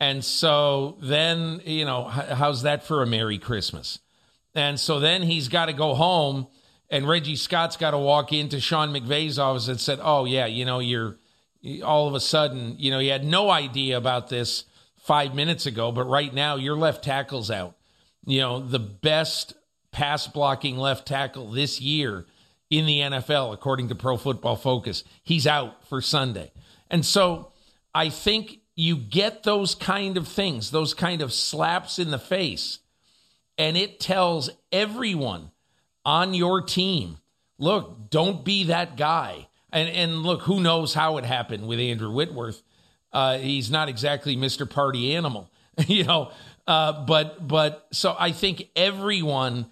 [0.00, 3.98] And so then, you know, how's that for a Merry Christmas?
[4.54, 6.46] And so then he's got to go home,
[6.90, 10.64] and Reggie Scott's got to walk into Sean McVay's office and said, "Oh yeah, you
[10.64, 11.16] know, you're
[11.84, 14.64] all of a sudden, you know, you had no idea about this
[14.96, 17.76] five minutes ago, but right now your left tackle's out.
[18.26, 19.54] You know, the best
[19.90, 22.26] pass blocking left tackle this year
[22.70, 26.52] in the NFL, according to Pro Football Focus, he's out for Sunday,
[26.90, 27.52] and so
[27.94, 32.78] I think." You get those kind of things, those kind of slaps in the face
[33.58, 35.50] and it tells everyone
[36.04, 37.18] on your team
[37.58, 39.48] look, don't be that guy.
[39.70, 42.62] And, and look, who knows how it happened with Andrew Whitworth?
[43.12, 44.68] Uh, he's not exactly Mr.
[44.68, 45.50] Party Animal,
[45.86, 46.30] you know.
[46.66, 49.66] Uh, but but so I think everyone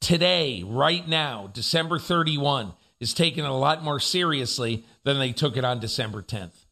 [0.00, 5.56] today, right now, December 31, is taking it a lot more seriously than they took
[5.56, 6.64] it on December 10th.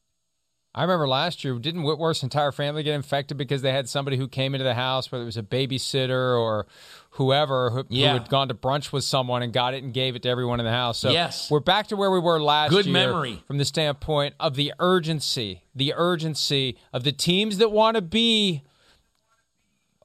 [0.76, 4.28] I remember last year, didn't Whitworth's entire family get infected because they had somebody who
[4.28, 6.66] came into the house, whether it was a babysitter or
[7.12, 8.12] whoever who, yeah.
[8.12, 10.60] who had gone to brunch with someone and got it and gave it to everyone
[10.60, 10.98] in the house.
[10.98, 11.50] So yes.
[11.50, 13.42] we're back to where we were last Good year memory.
[13.46, 18.62] from the standpoint of the urgency, the urgency of the teams that want to be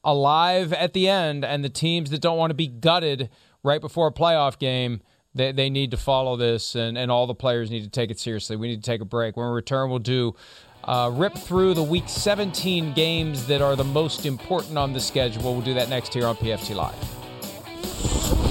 [0.06, 3.30] alive at the end and the teams that don't want to be gutted
[3.62, 5.02] right before a playoff game
[5.34, 8.20] they, they need to follow this, and, and all the players need to take it
[8.20, 8.56] seriously.
[8.56, 9.38] We need to take a break.
[9.38, 10.36] When we return, we'll do
[10.84, 15.54] uh, rip through the week 17 games that are the most important on the schedule.
[15.54, 18.51] We'll do that next here on PFT Live.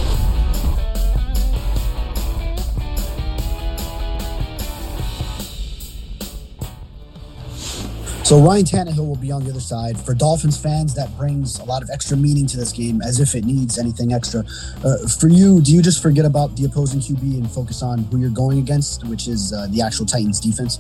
[8.31, 9.99] So Ryan Tannehill will be on the other side.
[9.99, 13.35] For Dolphins fans, that brings a lot of extra meaning to this game, as if
[13.35, 14.45] it needs anything extra.
[14.85, 18.21] Uh, for you, do you just forget about the opposing QB and focus on who
[18.21, 20.79] you're going against, which is uh, the actual Titans defense?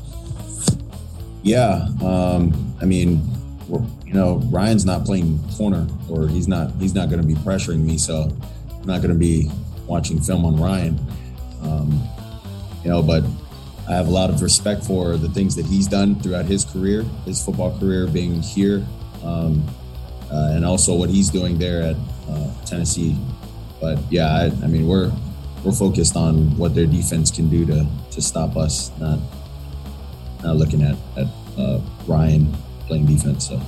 [1.42, 3.20] Yeah, um, I mean,
[4.06, 7.80] you know, Ryan's not playing corner, or he's not he's not going to be pressuring
[7.80, 8.30] me, so
[8.80, 9.50] I'm not going to be
[9.88, 11.00] watching film on Ryan.
[11.62, 12.00] Um,
[12.84, 13.24] you know, but
[13.88, 17.02] I have a lot of respect for the things that he's done throughout his career,
[17.24, 18.86] his football career, being here,
[19.24, 19.66] um,
[20.30, 21.96] uh, and also what he's doing there at
[22.28, 23.16] uh, Tennessee.
[23.80, 25.12] But yeah, I, I, mean, we're
[25.64, 29.18] we're focused on what their defense can do to to stop us, not
[30.42, 31.26] not looking at at
[31.58, 32.52] uh, Ryan
[32.86, 33.48] playing defense.
[33.48, 33.60] So.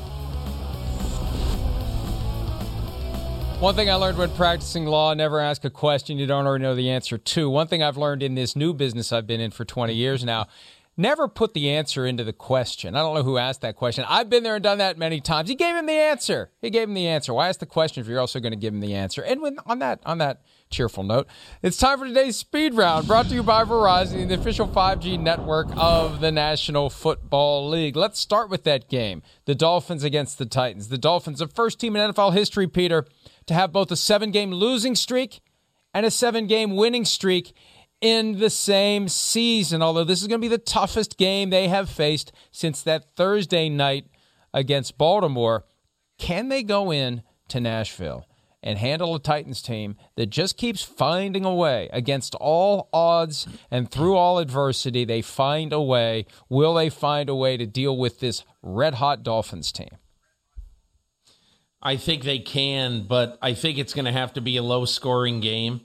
[3.63, 6.75] One thing I learned when practicing law never ask a question you don't already know
[6.75, 7.49] the answer to.
[7.49, 10.49] One thing I've learned in this new business I've been in for 20 years now
[10.97, 12.95] never put the answer into the question.
[12.95, 14.05] I don't know who asked that question.
[14.09, 15.49] I've been there and done that many times.
[15.49, 16.51] He gave him the answer.
[16.61, 17.33] He gave him the answer.
[17.33, 19.23] Why ask the question if you're also going to give him the answer?
[19.23, 21.27] And when, on that on that cheerful note,
[21.63, 25.69] it's time for today's speed round, brought to you by Verizon, the official 5G network
[25.77, 27.97] of the National Football League.
[27.97, 30.89] Let's start with that game: the Dolphins against the Titans.
[30.89, 33.07] The Dolphins, the first team in NFL history, Peter
[33.47, 35.41] to have both a seven game losing streak
[35.95, 37.53] and a seven game winning streak
[38.01, 39.83] in the same season.
[39.83, 43.69] Although this is going to be the toughest game they have faced since that Thursday
[43.69, 44.07] night
[44.53, 45.65] against Baltimore.
[46.19, 48.27] Can they go in to Nashville
[48.63, 53.91] and handle a Titans team that just keeps finding a way against all odds and
[53.91, 55.05] through all adversity?
[55.05, 56.27] They find a way.
[56.49, 59.97] Will they find a way to deal with this red hot Dolphins team?
[61.83, 64.85] I think they can, but I think it's going to have to be a low
[64.85, 65.81] scoring game.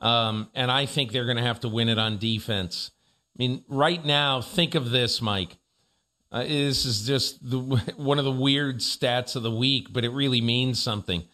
[0.00, 2.92] Um, and I think they're going to have to win it on defense.
[3.36, 5.56] I mean, right now, think of this, Mike.
[6.30, 7.58] Uh, this is just the,
[7.96, 11.24] one of the weird stats of the week, but it really means something.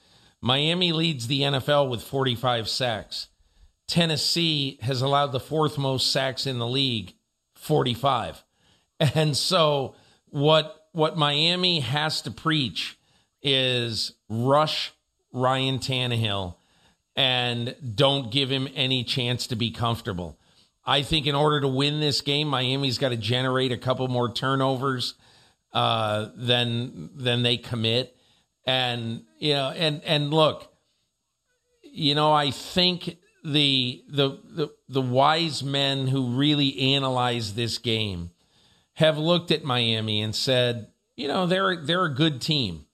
[0.41, 3.29] Miami leads the NFL with 45 sacks.
[3.87, 7.15] Tennessee has allowed the fourth most sacks in the league,
[7.55, 8.45] 45.
[9.15, 9.95] And so
[10.31, 12.98] what what Miami has to preach
[13.49, 14.93] is rush
[15.33, 16.57] Ryan Tannehill
[17.17, 20.39] and don't give him any chance to be comfortable.
[20.87, 24.33] I think in order to win this game, Miami's got to generate a couple more
[24.33, 25.15] turnovers
[25.73, 28.17] uh, than than they commit,
[28.65, 30.73] and you know, and and look,
[31.83, 38.31] you know, I think the the the, the wise men who really analyze this game
[38.95, 42.87] have looked at Miami and said, you know, they're they're a good team.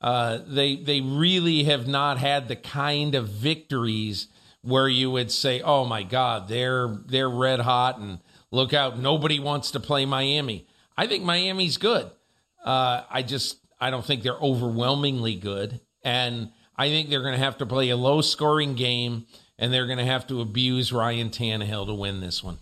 [0.00, 4.28] Uh, they they really have not had the kind of victories
[4.62, 8.20] where you would say, "Oh my God, they're they're red hot and
[8.50, 12.10] look out, nobody wants to play Miami." I think Miami's good.
[12.64, 17.44] Uh, I just I don't think they're overwhelmingly good, and I think they're going to
[17.44, 19.26] have to play a low scoring game,
[19.58, 22.58] and they're going to have to abuse Ryan Tannehill to win this one.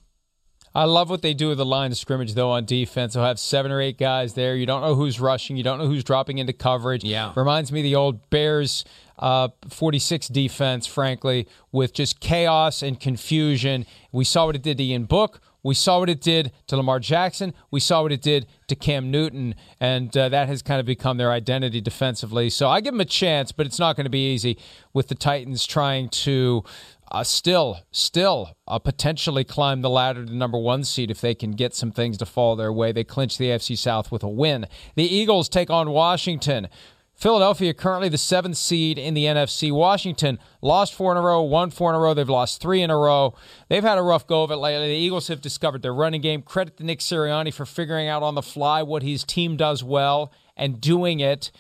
[0.77, 3.14] I love what they do with the line of scrimmage, though, on defense.
[3.14, 4.55] They'll have seven or eight guys there.
[4.55, 5.57] You don't know who's rushing.
[5.57, 7.03] You don't know who's dropping into coverage.
[7.03, 7.33] Yeah.
[7.35, 8.85] Reminds me of the old Bears
[9.18, 13.87] uh, 46 defense, frankly, with just chaos and confusion.
[14.12, 15.41] We saw what it did to Ian Book.
[15.62, 17.55] We saw what it did to Lamar Jackson.
[17.70, 21.16] We saw what it did to Cam Newton, and uh, that has kind of become
[21.16, 22.51] their identity defensively.
[22.51, 24.59] So I give them a chance, but it's not going to be easy
[24.93, 26.62] with the Titans trying to
[27.11, 31.53] uh, still, still uh, potentially climb the ladder to number one seed if they can
[31.53, 32.93] get some things to fall their way.
[32.93, 34.67] They clinch the AFC South with a win.
[34.95, 36.69] The Eagles take on Washington.
[37.17, 39.73] Philadelphia currently the seventh seed in the NFC.
[39.73, 42.13] Washington lost four in a row, won four in a row.
[42.13, 43.35] They've lost three in a row.
[43.71, 44.89] They've had a rough go of it lately.
[44.89, 46.43] The Eagles have discovered their running game.
[46.43, 50.31] Credit to Nick Sirianni for figuring out on the fly what his team does well
[50.59, 51.51] and doing it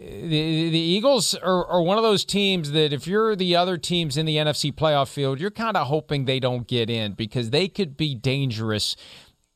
[0.00, 4.16] the, the Eagles are, are, one of those teams that if you're the other teams
[4.16, 7.68] in the NFC playoff field, you're kind of hoping they don't get in because they
[7.68, 8.96] could be dangerous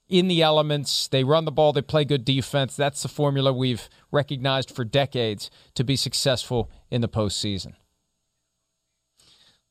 [0.06, 1.08] in the elements.
[1.08, 2.76] They run the ball, they play good defense.
[2.76, 7.72] That's the formula we've recognized for decades to be successful in the postseason.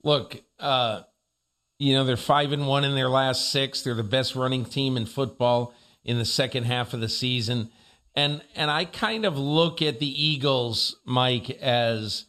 [0.03, 1.03] Look, uh,
[1.77, 3.83] you know, they're five and one in their last six.
[3.83, 7.69] They're the best running team in football in the second half of the season.
[8.15, 12.25] And and I kind of look at the Eagles, Mike, as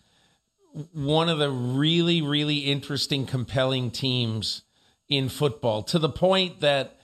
[0.92, 4.62] one of the really, really interesting, compelling teams
[5.08, 6.98] in football to the point that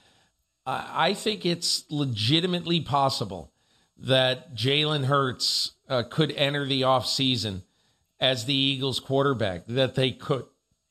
[0.65, 3.51] I think it's legitimately possible
[3.97, 7.61] that Jalen Hurts uh, could enter the offseason
[8.19, 10.45] as the Eagles quarterback, that they could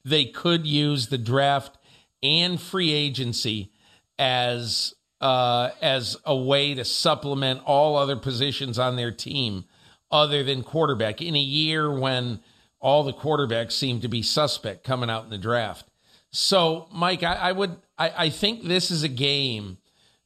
[0.05, 1.77] they could use the draft
[2.23, 3.73] and free agency
[4.19, 9.65] as uh, as a way to supplement all other positions on their team
[10.11, 12.41] other than quarterback in a year when
[12.81, 15.87] all the quarterbacks seem to be suspect coming out in the draft.
[16.31, 19.79] So, Mike, I, I would, I, I think this is a game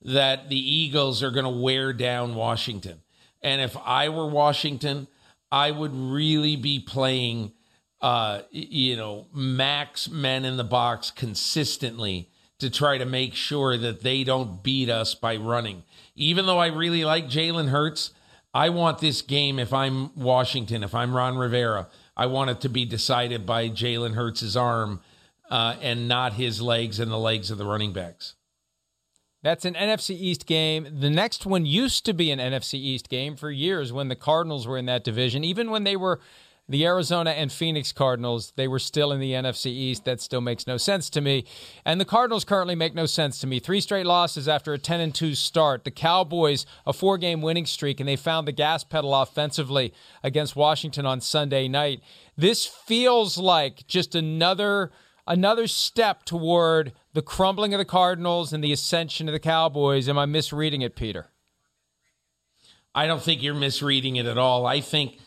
[0.02, 3.00] that the Eagles are going to wear down Washington.
[3.42, 5.08] And if I were Washington,
[5.50, 7.52] I would really be playing,
[8.00, 12.30] uh, you know, max men in the box consistently
[12.60, 15.82] to try to make sure that they don't beat us by running.
[16.14, 18.12] Even though I really like Jalen Hurts,
[18.52, 22.68] I want this game, if I'm Washington, if I'm Ron Rivera, I want it to
[22.68, 25.00] be decided by Jalen Hurts' arm
[25.50, 28.34] uh, and not his legs and the legs of the running backs.
[29.42, 30.88] That's an NFC East game.
[31.00, 34.66] The next one used to be an NFC East game for years when the Cardinals
[34.66, 35.44] were in that division.
[35.44, 36.18] Even when they were
[36.68, 40.06] the Arizona and Phoenix Cardinals, they were still in the NFC East.
[40.06, 41.44] That still makes no sense to me.
[41.84, 43.58] And the Cardinals currently make no sense to me.
[43.58, 45.84] Three straight losses after a 10 and 2 start.
[45.84, 49.92] The Cowboys, a four game winning streak, and they found the gas pedal offensively
[50.22, 52.00] against Washington on Sunday night.
[52.36, 54.90] This feels like just another
[55.26, 60.08] another step toward the crumbling of the Cardinals and the ascension of the Cowboys.
[60.08, 61.28] Am I misreading it, Peter?
[62.94, 64.66] I don't think you're misreading it at all.
[64.66, 65.18] I think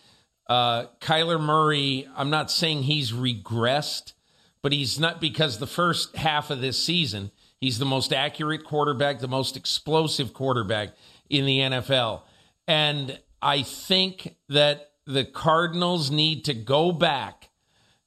[0.49, 4.13] uh, Kyler Murray, I'm not saying he's regressed,
[4.61, 9.19] but he's not because the first half of this season, he's the most accurate quarterback,
[9.19, 10.89] the most explosive quarterback
[11.29, 12.21] in the NFL.
[12.67, 17.49] And I think that the Cardinals need to go back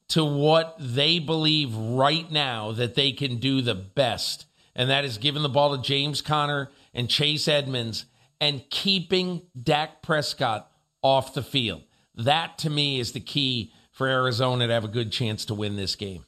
[0.09, 4.47] to what they believe right now that they can do the best.
[4.75, 8.07] And that is giving the ball to James Conner and Chase Edmonds
[8.41, 10.71] and keeping Dak Prescott
[11.03, 11.83] off the field.
[12.25, 15.77] That to me is the key for Arizona to have a good chance to win
[15.77, 16.25] this game.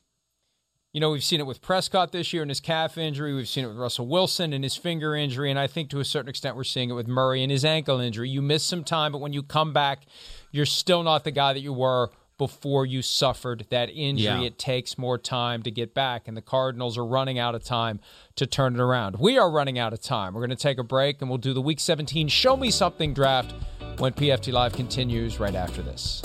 [0.93, 3.35] You know, we've seen it with Prescott this year and his calf injury.
[3.35, 5.49] We've seen it with Russell Wilson and his finger injury.
[5.49, 7.99] And I think to a certain extent, we're seeing it with Murray and his ankle
[7.99, 8.29] injury.
[8.29, 10.03] You miss some time, but when you come back,
[10.51, 12.11] you're still not the guy that you were
[12.43, 14.25] before you suffered that injury.
[14.25, 14.41] Yeah.
[14.41, 18.01] It takes more time to get back, and the Cardinals are running out of time
[18.35, 19.21] to turn it around.
[19.21, 20.35] We are running out of time.
[20.35, 23.15] We're going to take a break, and we'll do the Week 17 Show Me Something
[23.15, 23.55] draft
[23.99, 26.21] when PFT Live continues right after this.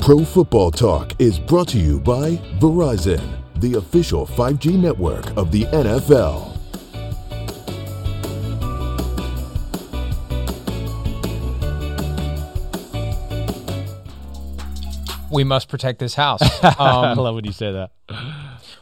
[0.00, 3.20] Pro Football Talk is brought to you by Verizon,
[3.56, 6.61] the official 5G network of the NFL.
[15.32, 16.42] We must protect this house.
[16.62, 17.90] Um, I love when you say that.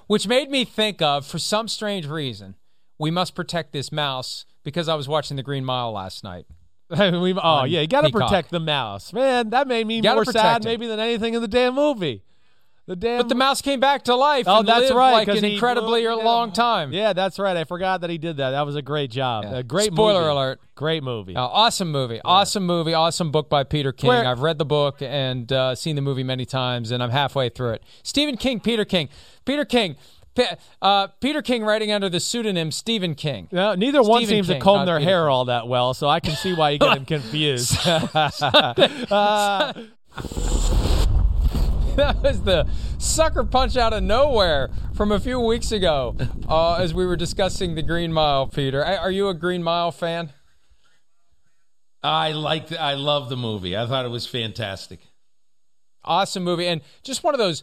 [0.07, 2.57] Which made me think of, for some strange reason,
[2.99, 6.47] we must protect this mouse because I was watching The Green Mile last night.
[6.91, 9.51] we, oh yeah, you got to protect the mouse, man.
[9.51, 12.23] That made me more sad maybe than anything in the damn movie.
[12.91, 13.21] The damn.
[13.21, 14.47] But the mouse came back to life.
[14.49, 15.13] Oh, that's right.
[15.13, 16.93] Like an incredibly long time.
[16.93, 17.57] Yeah, that's right.
[17.57, 18.51] I forgot that he did that.
[18.51, 19.45] That was a great job.
[19.45, 19.59] Yeah.
[19.59, 20.33] A great spoiler movie.
[20.33, 20.61] alert.
[20.75, 21.37] Great movie.
[21.37, 22.17] Uh, awesome movie.
[22.17, 22.23] Yeah.
[22.25, 22.93] Awesome movie.
[22.93, 24.09] Awesome book by Peter King.
[24.09, 27.49] Where, I've read the book and uh, seen the movie many times, and I'm halfway
[27.49, 27.85] through it.
[28.03, 28.59] Stephen King.
[28.59, 29.09] Peter King.
[29.45, 29.95] Peter King.
[30.83, 33.47] Uh, Peter King writing under the pseudonym Stephen King.
[33.53, 35.31] No, neither Stephen one seems King, to comb their Peter hair King.
[35.31, 37.79] all that well, so I can see why you get him confused.
[42.13, 42.67] that was the
[42.99, 46.17] sucker punch out of nowhere from a few weeks ago
[46.49, 48.83] uh, as we were discussing the Green Mile, Peter.
[48.83, 50.33] Are you a Green Mile fan?
[52.03, 53.77] I liked I love the movie.
[53.77, 55.01] I thought it was fantastic.
[56.03, 56.67] Awesome movie.
[56.67, 57.63] And just one of those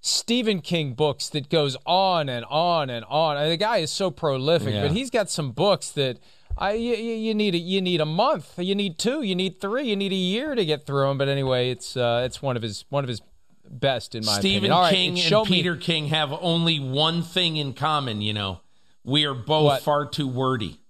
[0.00, 3.48] Stephen King books that goes on and on and on.
[3.48, 4.82] the guy is so prolific, yeah.
[4.82, 6.18] but he's got some books that
[6.58, 9.84] I you, you, need a you need a month, you need two, you need three,
[9.84, 11.18] you need a year to get through them.
[11.18, 13.22] But anyway, it's uh, it's one of his one of his
[13.70, 14.60] best in my opinion.
[14.60, 15.14] Stephen opinion.
[15.16, 15.80] King and Peter me.
[15.80, 18.20] King have only one thing in common.
[18.20, 18.60] You know,
[19.04, 19.82] we are both what?
[19.82, 20.80] far too wordy.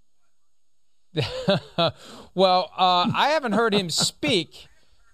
[2.35, 4.69] well, uh, I haven't heard him speak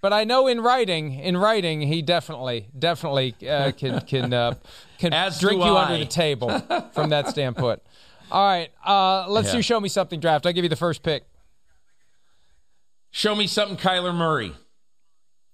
[0.07, 4.55] but I know in writing, in writing, he definitely, definitely uh, can can uh,
[4.99, 5.85] can As drink you I.
[5.85, 6.61] under the table
[6.93, 7.83] from that standpoint.
[8.31, 9.55] All right, uh, let's yeah.
[9.55, 10.47] do show me something draft.
[10.47, 11.25] I'll give you the first pick.
[13.11, 14.53] Show me something, Kyler Murray.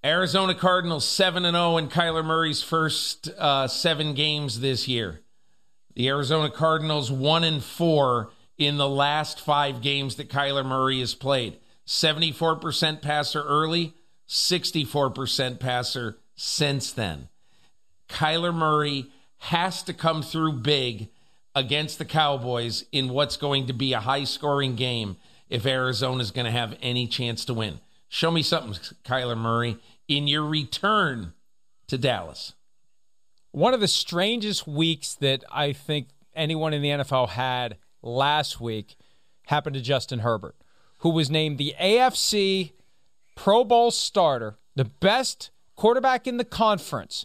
[0.05, 5.21] Arizona Cardinals seven and zero in Kyler Murray's first uh, seven games this year.
[5.95, 11.15] The Arizona Cardinals one and four in the last five games that Kyler Murray has
[11.15, 11.59] played.
[11.85, 13.95] Seventy four percent passer early.
[14.33, 17.29] 64% passer since then.
[18.09, 19.07] Kyler Murray
[19.39, 21.11] has to come through big
[21.55, 25.17] against the Cowboys in what's going to be a high scoring game
[25.51, 27.79] if Arizona is going to have any chance to win.
[28.13, 28.75] Show me something,
[29.07, 31.33] Kyler Murray, in your return
[31.87, 32.53] to Dallas.
[33.53, 38.97] One of the strangest weeks that I think anyone in the NFL had last week
[39.47, 40.57] happened to Justin Herbert,
[40.99, 42.73] who was named the AFC
[43.35, 47.25] Pro Bowl starter, the best quarterback in the conference.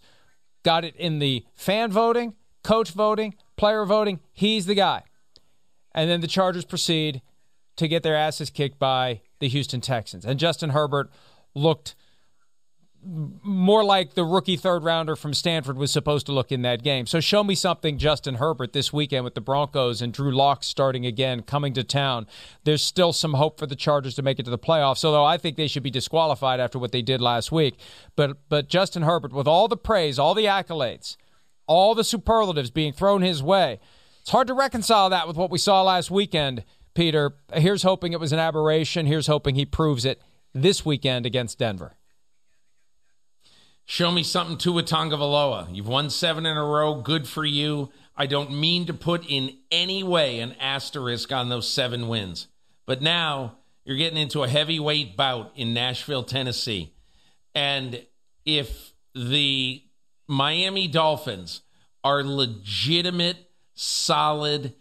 [0.64, 2.34] Got it in the fan voting,
[2.64, 4.22] coach voting, player voting.
[4.32, 5.04] He's the guy.
[5.94, 7.22] And then the Chargers proceed
[7.76, 10.26] to get their asses kicked by the Houston Texans.
[10.26, 11.10] And Justin Herbert
[11.54, 11.96] looked
[13.04, 17.06] more like the rookie third rounder from Stanford was supposed to look in that game.
[17.06, 21.06] So show me something, Justin Herbert, this weekend with the Broncos and Drew Lock starting
[21.06, 22.28] again, coming to town.
[22.64, 25.38] There's still some hope for the Chargers to make it to the playoffs, although I
[25.38, 27.80] think they should be disqualified after what they did last week.
[28.16, 31.16] But but Justin Herbert, with all the praise, all the accolades,
[31.66, 33.80] all the superlatives being thrown his way,
[34.22, 36.66] it's hard to reconcile that with what we saw last weekend.
[36.98, 39.06] Peter, here's hoping it was an aberration.
[39.06, 40.20] Here's hoping he proves it
[40.56, 41.96] this weekend against Denver.
[43.86, 45.76] Show me something Tua Tagovailoa.
[45.76, 46.96] You've won seven in a row.
[46.96, 47.92] Good for you.
[48.16, 52.48] I don't mean to put in any way an asterisk on those seven wins,
[52.88, 56.96] but now you're getting into a heavyweight bout in Nashville, Tennessee.
[57.54, 58.04] And
[58.44, 59.84] if the
[60.28, 61.62] Miami Dolphins
[62.04, 63.38] are legitimate,
[63.76, 64.74] solid,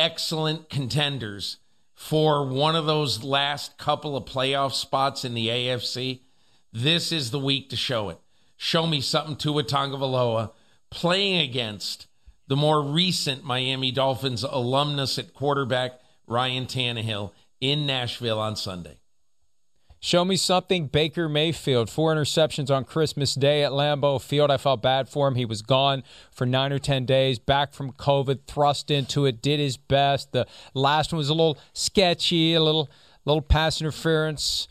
[0.00, 1.58] excellent contenders
[1.94, 6.20] for one of those last couple of playoff spots in the AFC,
[6.72, 8.18] this is the week to show it
[8.62, 10.52] show me something to Tua Tagovailoa
[10.90, 12.06] playing against
[12.46, 17.32] the more recent Miami Dolphins alumnus at quarterback Ryan Tannehill
[17.62, 18.99] in Nashville on Sunday.
[20.02, 21.90] Show me something Baker Mayfield.
[21.90, 24.50] Four interceptions on Christmas Day at Lambeau Field.
[24.50, 25.34] I felt bad for him.
[25.34, 29.60] He was gone for nine or 10 days, back from COVID, thrust into it, did
[29.60, 30.32] his best.
[30.32, 32.88] The last one was a little sketchy, a little,
[33.26, 34.68] little pass interference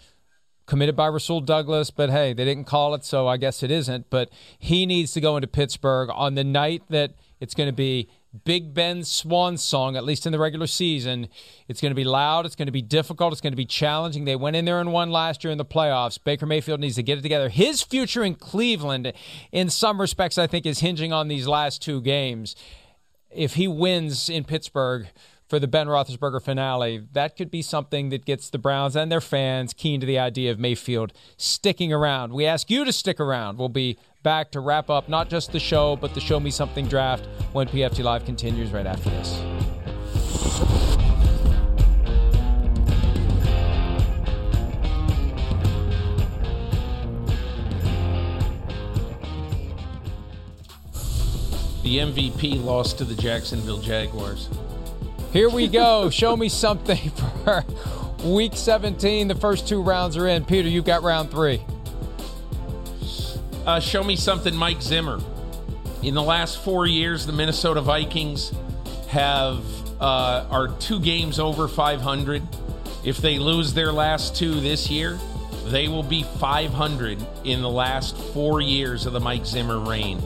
[0.65, 4.09] committed by Rasul Douglas, but hey, they didn't call it, so I guess it isn't.
[4.09, 8.09] But he needs to go into Pittsburgh on the night that it's going to be
[8.45, 11.29] Big Ben's swan song, at least in the regular season.
[11.67, 12.45] It's going to be loud.
[12.45, 13.31] It's going to be difficult.
[13.31, 14.25] It's going to be challenging.
[14.25, 16.23] They went in there and won last year in the playoffs.
[16.23, 17.49] Baker Mayfield needs to get it together.
[17.49, 19.11] His future in Cleveland,
[19.51, 22.55] in some respects, I think, is hinging on these last two games.
[23.31, 25.07] If he wins in Pittsburgh,
[25.49, 29.19] for the Ben Roethlisberger finale, that could be something that gets the Browns and their
[29.19, 32.33] fans keen to the idea of Mayfield sticking around.
[32.33, 33.57] We ask you to stick around.
[33.57, 36.87] We'll be back to wrap up not just the show, but the Show Me Something
[36.87, 39.41] draft when PFT Live continues right after this.
[51.81, 54.47] The MVP lost to the Jacksonville Jaguars.
[55.31, 56.09] Here we go.
[56.09, 56.97] Show me something
[57.43, 57.63] for
[58.23, 59.27] week 17.
[59.27, 60.43] The first two rounds are in.
[60.43, 61.63] Peter, you've got round three.
[63.63, 65.19] Uh, show me something, Mike Zimmer.
[66.01, 68.53] In the last four years, the Minnesota Vikings
[69.09, 69.63] have
[70.01, 72.41] uh, are two games over 500.
[73.03, 75.19] If they lose their last two this year,
[75.65, 80.19] they will be 500 in the last four years of the Mike Zimmer reign.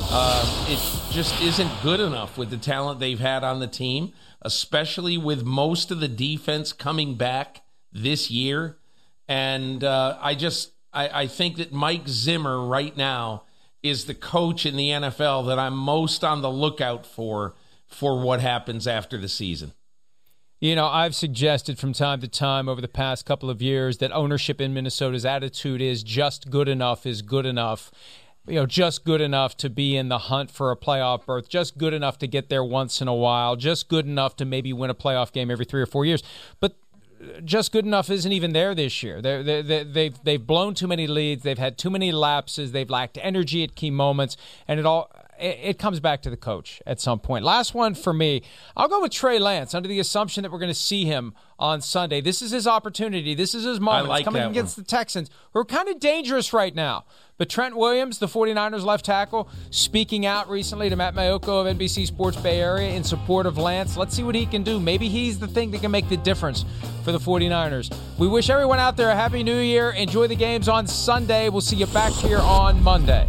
[0.00, 0.78] Uh, it
[1.14, 4.12] just isn't good enough with the talent they've had on the team
[4.44, 8.76] especially with most of the defense coming back this year.
[9.26, 13.44] And uh, I just I, I think that Mike Zimmer right now
[13.82, 17.54] is the coach in the NFL that I'm most on the lookout for
[17.86, 19.72] for what happens after the season.
[20.60, 24.12] You know, I've suggested from time to time over the past couple of years that
[24.12, 27.90] ownership in Minnesota's attitude is just good enough is good enough
[28.46, 31.78] you know, just good enough to be in the hunt for a playoff berth, just
[31.78, 34.90] good enough to get there once in a while, just good enough to maybe win
[34.90, 36.22] a playoff game every three or four years.
[36.60, 36.76] But
[37.44, 39.22] just good enough isn't even there this year.
[39.22, 41.42] They're, they they they've they've blown too many leads.
[41.42, 42.72] They've had too many lapses.
[42.72, 44.36] They've lacked energy at key moments,
[44.68, 45.10] and it all
[45.44, 47.44] it, it comes back to the coach at some point.
[47.44, 48.42] Last one for me,
[48.76, 51.82] I'll go with Trey Lance under the assumption that we're going to see him on
[51.82, 52.20] Sunday.
[52.20, 53.34] This is his opportunity.
[53.34, 54.08] This is his moment.
[54.08, 54.84] Like coming against one.
[54.84, 57.04] the Texans, who are kind of dangerous right now.
[57.36, 62.06] But Trent Williams, the 49ers left tackle, speaking out recently to Matt Maiocco of NBC
[62.06, 63.96] Sports Bay Area in support of Lance.
[63.96, 64.80] Let's see what he can do.
[64.80, 66.64] Maybe he's the thing that can make the difference
[67.02, 67.94] for the 49ers.
[68.18, 69.90] We wish everyone out there a happy new year.
[69.90, 71.48] Enjoy the games on Sunday.
[71.48, 73.28] We'll see you back here on Monday.